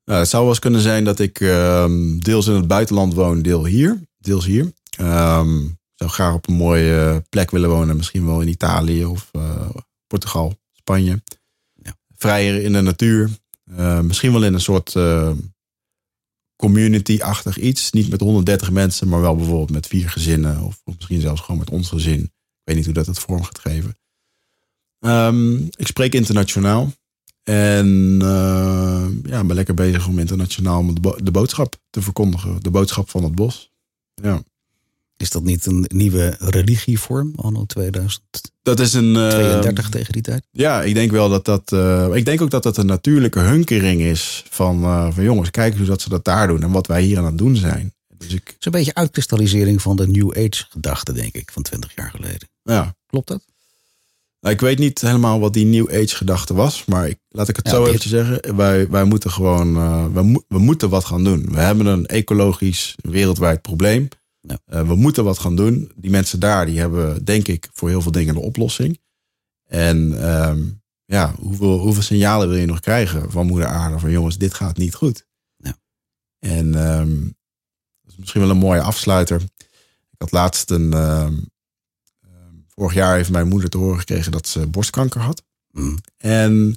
Nou, 0.05 0.21
het 0.21 0.29
zou 0.29 0.43
wel 0.43 0.51
eens 0.53 0.61
kunnen 0.61 0.81
zijn 0.81 1.05
dat 1.05 1.19
ik 1.19 1.41
ehm, 1.41 2.19
deels 2.19 2.47
in 2.47 2.55
het 2.55 2.67
buitenland 2.67 3.15
woon, 3.15 3.43
deel 3.43 3.65
hier, 3.65 4.01
deels 4.19 4.45
hier. 4.45 4.73
Ehm, 4.97 5.65
ik 5.65 5.75
zou 5.95 6.11
graag 6.11 6.35
op 6.35 6.49
een 6.49 6.55
mooie 6.55 7.25
plek 7.29 7.51
willen 7.51 7.71
wonen, 7.71 7.97
misschien 7.97 8.27
wel 8.27 8.41
in 8.41 8.49
Italië 8.49 9.05
of 9.05 9.29
eh, 9.33 9.71
Portugal, 10.07 10.59
Spanje. 10.73 11.23
Vrijer 12.19 12.63
in 12.63 12.73
de 12.73 12.81
natuur. 12.81 13.31
Eh, 13.77 14.01
misschien 14.01 14.33
wel 14.33 14.45
in 14.45 14.55
een 14.55 14.61
soort 14.61 14.95
eh, 14.95 15.33
community-achtig 16.57 17.59
iets. 17.59 17.91
Niet 17.91 18.11
met 18.11 18.21
130 18.21 18.71
mensen, 18.71 19.09
maar 19.09 19.21
wel 19.21 19.37
bijvoorbeeld 19.37 19.71
met 19.71 19.87
vier 19.87 20.11
gezinnen. 20.11 20.63
Of, 20.63 20.81
misschien 20.85 21.21
zelfs 21.21 21.41
gewoon 21.41 21.59
met 21.59 21.71
ons 21.71 21.89
gezin. 21.89 22.23
Ik 22.23 22.65
weet 22.65 22.77
niet 22.77 22.85
hoe 22.85 22.95
dat 22.95 23.07
het 23.07 23.19
vorm 23.19 23.43
gaat 23.43 23.59
geven. 23.59 23.99
Ehm, 24.99 25.57
ik 25.57 25.87
spreek 25.87 26.15
internationaal. 26.15 26.93
En 27.43 27.87
uh, 28.23 29.07
ja, 29.23 29.45
ben 29.45 29.55
lekker 29.55 29.75
bezig 29.75 30.07
om 30.09 30.19
internationaal 30.19 30.95
de, 30.95 31.21
de 31.23 31.31
boodschap 31.31 31.77
te 31.91 32.03
verkondigen. 32.03 32.63
De 32.63 32.71
boodschap 32.71 33.11
van 33.11 33.23
het 33.23 33.35
bos. 33.35 33.73
Ja. 34.15 34.43
Is 35.19 35.31
dat 35.31 35.43
niet 35.43 35.67
een 35.67 35.85
nieuwe 35.89 36.37
religievorm 36.39 37.33
anno 37.37 37.65
2032 37.65 38.51
Dat 38.63 38.81
is 38.81 38.93
een. 38.93 39.17
eh, 39.17 39.89
tegen 39.91 40.13
die 40.13 40.23
tijd? 40.23 40.47
Ja, 40.51 40.83
ik 40.83 40.95
denk 40.95 41.11
wel 41.11 41.29
dat 41.29 41.45
dat. 41.45 41.73
eh, 41.73 42.09
ik 42.15 42.25
denk 42.25 42.41
ook 42.41 42.51
dat 42.51 42.63
dat 42.63 42.77
een 42.77 42.87
natuurlijke 42.87 43.39
hunkering 43.41 44.01
is 44.01 44.45
van, 44.51 44.83
eh, 44.83 45.13
van 45.13 45.25
jongens, 45.25 45.51
kijk 45.51 45.77
hoe 45.77 45.87
dat 45.87 46.01
ze 46.01 46.09
dat 46.09 46.25
daar 46.25 46.47
doen 46.49 46.63
en 46.63 46.71
wat 46.71 46.87
wij 46.87 47.03
hier 47.03 47.19
aan 47.19 47.25
het 47.25 47.39
doen 47.39 47.57
zijn. 47.57 47.95
Dus 48.17 48.33
ik, 48.35 48.47
Het 48.47 48.57
is 48.59 48.67
een 48.67 48.73
beetje 48.73 48.95
uitkristallisering 48.95 49.83
van 49.83 49.97
de 49.97 50.07
New 50.09 50.31
Age 50.31 50.65
gedachte, 50.71 51.13
denk 51.13 51.35
ik, 51.35 51.51
van 51.53 51.63
20 51.63 51.93
jaar 51.97 52.11
geleden. 52.11 52.49
ja. 52.63 52.97
Klopt 53.07 53.29
dat? 53.29 53.45
Nou, 54.41 54.55
ik 54.55 54.61
weet 54.61 54.79
niet 54.79 55.01
helemaal 55.01 55.41
wat 55.41 55.53
die 55.53 55.65
New 55.65 55.89
Age 55.89 56.17
gedachte 56.17 56.55
was, 56.55 56.85
maar 56.85 57.09
ik, 57.09 57.19
laat 57.29 57.49
ik 57.49 57.57
het 57.57 57.67
Ja, 57.67 57.73
zo 57.73 57.87
eventjes 57.87 58.11
zeggen. 58.13 58.57
Wij, 58.57 58.89
wij 58.89 59.05
moeten 59.05 59.31
gewoon, 59.31 59.73
we, 60.13 60.23
mo- 60.23 60.45
we 60.49 60.59
moeten 60.59 60.89
wat 60.89 61.05
gaan 61.05 61.25
doen. 61.25 61.49
We 61.53 61.59
hebben 61.61 61.87
een 61.87 62.07
ecologisch 62.07 62.95
wereldwijd 62.97 63.63
probleem. 63.63 64.09
Ja. 64.49 64.59
Eh, 64.65 64.87
we 64.87 64.95
moeten 64.95 65.25
wat 65.25 65.39
gaan 65.39 65.57
doen. 65.57 65.93
Die 65.97 66.11
mensen 66.11 66.41
daar, 66.41 66.67
die 66.67 66.79
hebben 66.79 67.25
denk 67.25 67.49
ik 67.49 67.69
voor 67.73 67.89
heel 67.89 68.03
veel 68.03 68.13
dingen 68.13 68.35
de 68.35 68.41
oplossing. 68.41 69.01
En 69.65 70.23
ehm, 70.23 70.63
ja, 71.05 71.35
hoeveel, 71.39 71.79
hoeveel 71.79 72.03
signalen 72.03 72.49
wil 72.49 72.57
je 72.57 72.67
nog 72.67 72.81
krijgen 72.81 73.31
van 73.31 73.47
moeder 73.47 73.67
aarde? 73.67 73.99
Van 73.99 74.11
jongens, 74.11 74.39
dit 74.39 74.55
gaat 74.55 74.77
niet 74.77 74.95
goed. 74.95 75.27
Ja. 75.57 75.77
En 76.39 76.75
ehm, 76.75 77.23
dat 78.03 78.13
is 78.13 78.17
misschien 78.17 78.41
wel 78.41 78.51
een 78.51 78.57
mooie 78.57 78.81
afsluiter. 78.83 79.41
Ik 80.11 80.19
had 80.19 80.33
laatst 80.33 80.71
een... 80.71 80.93
ehm, 80.93 81.35
vorig 82.79 82.95
jaar 82.95 83.17
heeft 83.17 83.31
mijn 83.31 83.49
moeder 83.49 83.71
te 83.71 83.79
horen 83.79 83.99
gekregen 83.99 84.33
dat 84.33 84.47
ze 84.47 84.67
borstkanker 84.67 85.21
had. 85.21 85.43
Mm. 85.71 85.99
En 86.17 86.77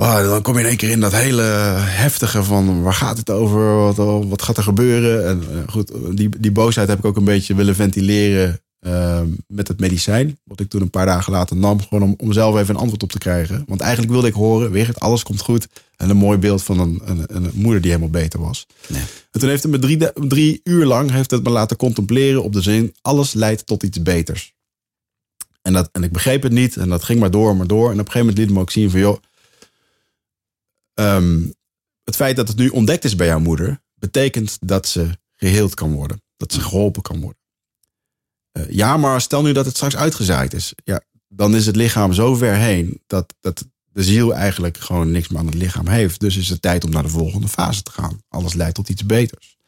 oh, 0.00 0.30
dan 0.30 0.42
kom 0.42 0.54
je 0.54 0.60
in 0.60 0.66
één 0.66 0.76
keer 0.76 0.90
in 0.90 1.00
dat 1.00 1.12
hele 1.12 1.42
heftige 1.82 2.42
van 2.42 2.82
waar 2.82 2.94
gaat 2.94 3.18
het 3.18 3.30
over? 3.30 3.76
Wat, 3.76 3.96
wat 4.28 4.42
gaat 4.42 4.56
er 4.56 4.62
gebeuren? 4.62 5.26
En 5.26 5.42
eh, 5.42 5.72
goed, 5.72 5.92
die, 6.16 6.28
die 6.38 6.52
boosheid 6.52 6.88
heb 6.88 6.98
ik 6.98 7.04
ook 7.04 7.16
een 7.16 7.24
beetje 7.24 7.54
willen 7.54 7.74
ventileren 7.74 8.60
eh, 8.80 9.20
met 9.46 9.68
het 9.68 9.80
medicijn. 9.80 10.38
Wat 10.44 10.60
ik 10.60 10.68
toen 10.68 10.80
een 10.80 10.90
paar 10.90 11.06
dagen 11.06 11.32
later 11.32 11.56
nam. 11.56 11.80
Gewoon 11.80 12.02
om, 12.02 12.14
om 12.18 12.32
zelf 12.32 12.56
even 12.56 12.74
een 12.74 12.80
antwoord 12.80 13.02
op 13.02 13.12
te 13.12 13.18
krijgen. 13.18 13.64
Want 13.66 13.80
eigenlijk 13.80 14.12
wilde 14.12 14.28
ik 14.28 14.34
horen, 14.34 14.70
weer 14.70 14.86
het 14.86 15.00
alles 15.00 15.22
komt 15.22 15.40
goed. 15.40 15.68
En 15.96 16.10
een 16.10 16.16
mooi 16.16 16.38
beeld 16.38 16.62
van 16.62 16.78
een, 16.78 17.00
een, 17.04 17.24
een 17.28 17.50
moeder 17.54 17.80
die 17.80 17.90
helemaal 17.90 18.20
beter 18.20 18.40
was. 18.40 18.66
En 19.30 19.40
toen 19.40 19.48
heeft 19.48 19.62
het 19.62 19.72
me 19.72 20.12
drie, 20.28 20.60
uur 20.64 20.86
lang 20.86 21.10
heeft 21.10 21.30
het 21.30 21.42
me 21.42 21.50
laten 21.50 21.76
contempleren 21.76 22.42
op 22.42 22.52
de 22.52 22.62
zin. 22.62 22.94
Alles 23.02 23.32
leidt 23.32 23.66
tot 23.66 23.82
iets 23.82 24.02
beters. 24.02 24.54
En, 25.62 25.72
dat, 25.72 25.88
en 25.92 26.02
ik 26.02 26.12
begreep 26.12 26.42
het 26.42 26.52
niet. 26.52 26.76
En 26.76 26.88
dat 26.88 27.04
ging 27.04 27.20
maar 27.20 27.30
door, 27.30 27.56
maar 27.56 27.66
door. 27.66 27.86
En 27.86 27.92
op 27.92 28.06
een 28.06 28.12
gegeven 28.12 28.20
moment 28.20 28.38
liet 28.38 28.46
het 28.46 28.56
me 28.56 28.62
ook 28.62 28.70
zien 28.70 28.90
van... 28.90 29.00
joh, 29.00 29.16
ehm, 31.00 31.46
het 32.04 32.16
feit 32.16 32.36
dat 32.36 32.48
het 32.48 32.56
nu 32.56 32.68
ontdekt 32.68 33.04
is 33.04 33.16
bij 33.16 33.26
jouw 33.26 33.40
moeder... 33.40 33.82
betekent 33.94 34.56
dat 34.60 34.88
ze 34.88 35.18
geheeld 35.36 35.74
kan 35.74 35.92
worden. 35.92 36.22
Dat 36.36 36.52
ze 36.52 36.60
geholpen 36.60 37.02
kan 37.02 37.20
worden. 37.20 37.40
Eh, 38.52 38.70
ja, 38.70 38.96
maar 38.96 39.20
stel 39.20 39.42
nu 39.42 39.52
dat 39.52 39.64
het 39.64 39.74
straks 39.74 39.96
uitgezaaid 39.96 40.54
is. 40.54 40.72
Ja, 40.84 41.00
dan 41.28 41.54
is 41.54 41.66
het 41.66 41.76
lichaam 41.76 42.12
zo 42.12 42.34
ver 42.34 42.54
heen... 42.54 43.02
dat, 43.06 43.34
dat 43.40 43.64
de 43.92 44.02
ziel 44.02 44.34
eigenlijk 44.34 44.78
gewoon 44.78 45.10
niks 45.10 45.28
meer 45.28 45.38
aan 45.38 45.46
het 45.46 45.54
lichaam 45.54 45.86
heeft. 45.86 46.20
Dus 46.20 46.36
is 46.36 46.48
het 46.48 46.62
tijd 46.62 46.84
om 46.84 46.90
naar 46.90 47.02
de 47.02 47.08
volgende 47.08 47.48
fase 47.48 47.82
te 47.82 47.90
gaan. 47.90 48.22
Alles 48.28 48.54
leidt 48.54 48.74
tot 48.74 48.88
iets 48.88 49.06
beters. 49.06 49.58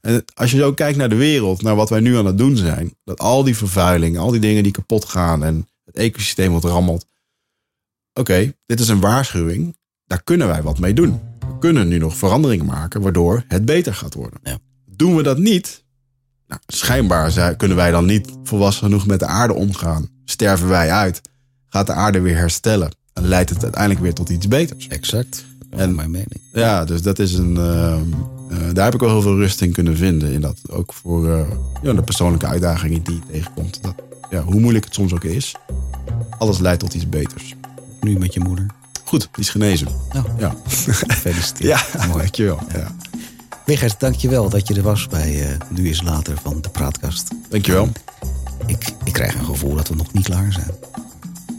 En 0.00 0.24
als 0.34 0.50
je 0.50 0.56
zo 0.56 0.72
kijkt 0.72 0.98
naar 0.98 1.08
de 1.08 1.14
wereld, 1.14 1.62
naar 1.62 1.76
wat 1.76 1.90
wij 1.90 2.00
nu 2.00 2.16
aan 2.16 2.26
het 2.26 2.38
doen 2.38 2.56
zijn, 2.56 2.96
dat 3.04 3.18
al 3.18 3.44
die 3.44 3.56
vervuiling, 3.56 4.18
al 4.18 4.30
die 4.30 4.40
dingen 4.40 4.62
die 4.62 4.72
kapot 4.72 5.04
gaan 5.04 5.44
en 5.44 5.68
het 5.84 5.96
ecosysteem 5.96 6.52
wat 6.52 6.64
rammelt. 6.64 7.06
Oké, 8.12 8.54
dit 8.66 8.80
is 8.80 8.88
een 8.88 9.00
waarschuwing. 9.00 9.76
Daar 10.10 10.22
kunnen 10.24 10.46
wij 10.48 10.62
wat 10.62 10.78
mee 10.78 10.94
doen. 10.94 11.20
We 11.40 11.58
kunnen 11.58 11.88
nu 11.88 11.98
nog 11.98 12.16
veranderingen 12.16 12.66
maken 12.66 13.00
waardoor 13.00 13.44
het 13.48 13.64
beter 13.64 13.94
gaat 13.94 14.14
worden. 14.14 14.40
Ja. 14.42 14.58
Doen 14.96 15.16
we 15.16 15.22
dat 15.22 15.38
niet? 15.38 15.84
Nou, 16.48 16.60
schijnbaar 16.66 17.56
kunnen 17.56 17.76
wij 17.76 17.90
dan 17.90 18.04
niet 18.06 18.30
volwassen 18.44 18.84
genoeg 18.84 19.06
met 19.06 19.18
de 19.18 19.26
aarde 19.26 19.54
omgaan. 19.54 20.08
Sterven 20.24 20.68
wij 20.68 20.90
uit? 20.90 21.20
Gaat 21.68 21.86
de 21.86 21.92
aarde 21.92 22.20
weer 22.20 22.36
herstellen? 22.36 22.94
En 23.12 23.26
leidt 23.28 23.50
het 23.50 23.62
uiteindelijk 23.62 24.00
weer 24.02 24.14
tot 24.14 24.28
iets 24.28 24.48
beters? 24.48 24.88
Exact. 24.88 25.44
En 25.70 25.78
En- 25.78 25.94
mijn 25.94 26.10
mening. 26.10 26.40
Ja, 26.52 26.84
dus 26.84 27.02
dat 27.02 27.18
is 27.18 27.34
een. 27.34 27.56
ehm, 27.56 28.02
eh, 28.50 28.58
daar 28.72 28.84
heb 28.84 28.94
ik 28.94 29.00
wel 29.00 29.10
heel 29.10 29.22
veel 29.22 29.36
rust 29.36 29.60
in 29.60 29.72
kunnen 29.72 29.96
vinden. 29.96 30.32
In 30.32 30.40
dat 30.40 30.58
ook 30.70 30.92
voor 30.92 31.30
eh, 31.32 31.50
ja, 31.82 31.92
de 31.92 32.02
persoonlijke 32.02 32.46
uitdagingen 32.46 33.02
die 33.02 33.14
je 33.14 33.32
tegenkomt. 33.32 33.82
Dat, 33.82 33.94
ja, 34.30 34.42
hoe 34.42 34.60
moeilijk 34.60 34.84
het 34.84 34.94
soms 34.94 35.12
ook 35.12 35.24
is, 35.24 35.54
alles 36.38 36.58
leidt 36.58 36.80
tot 36.80 36.94
iets 36.94 37.08
beters. 37.08 37.54
Nu 38.00 38.18
met 38.18 38.34
je 38.34 38.40
moeder. 38.40 38.66
Goed, 39.10 39.20
die 39.32 39.44
is 39.44 39.50
genezen. 39.50 39.88
Nou, 40.12 40.26
Ja, 40.38 40.54
gefeliciteerd. 41.06 41.68
ja 41.92 42.06
Mooi. 42.06 42.18
dankjewel. 42.18 42.58
Ja. 42.72 42.94
Wigert, 43.66 44.00
dankjewel 44.00 44.48
dat 44.48 44.68
je 44.68 44.74
er 44.74 44.82
was 44.82 45.06
bij 45.06 45.48
eh, 45.50 45.56
Nu 45.68 45.88
is 45.88 46.02
Later 46.02 46.36
van 46.42 46.60
de 46.60 46.68
Praatkast. 46.68 47.28
Dankjewel. 47.48 47.88
Ik, 48.66 48.84
ik 49.04 49.12
krijg 49.12 49.34
een 49.34 49.44
gevoel 49.44 49.74
dat 49.74 49.88
we 49.88 49.94
nog 49.94 50.12
niet 50.12 50.24
klaar 50.24 50.52
zijn. 50.52 50.70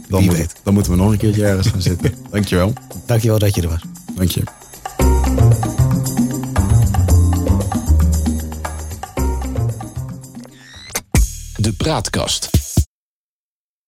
Dan, 0.08 0.20
Wie 0.20 0.28
moet- 0.28 0.36
weet. 0.38 0.54
dan 0.62 0.74
moeten 0.74 0.92
we 0.92 0.98
nog 0.98 1.10
een 1.12 1.18
keertje 1.18 1.44
ergens 1.46 1.68
gaan 1.68 1.82
zitten. 1.82 2.14
Dankjewel. 2.30 2.72
Dankjewel 3.06 3.38
dat 3.38 3.54
je 3.54 3.62
er 3.62 3.68
was. 3.68 3.80
Dank 4.16 4.30
je. 4.30 4.42
De 11.56 11.72
Praatkast. 11.76 12.50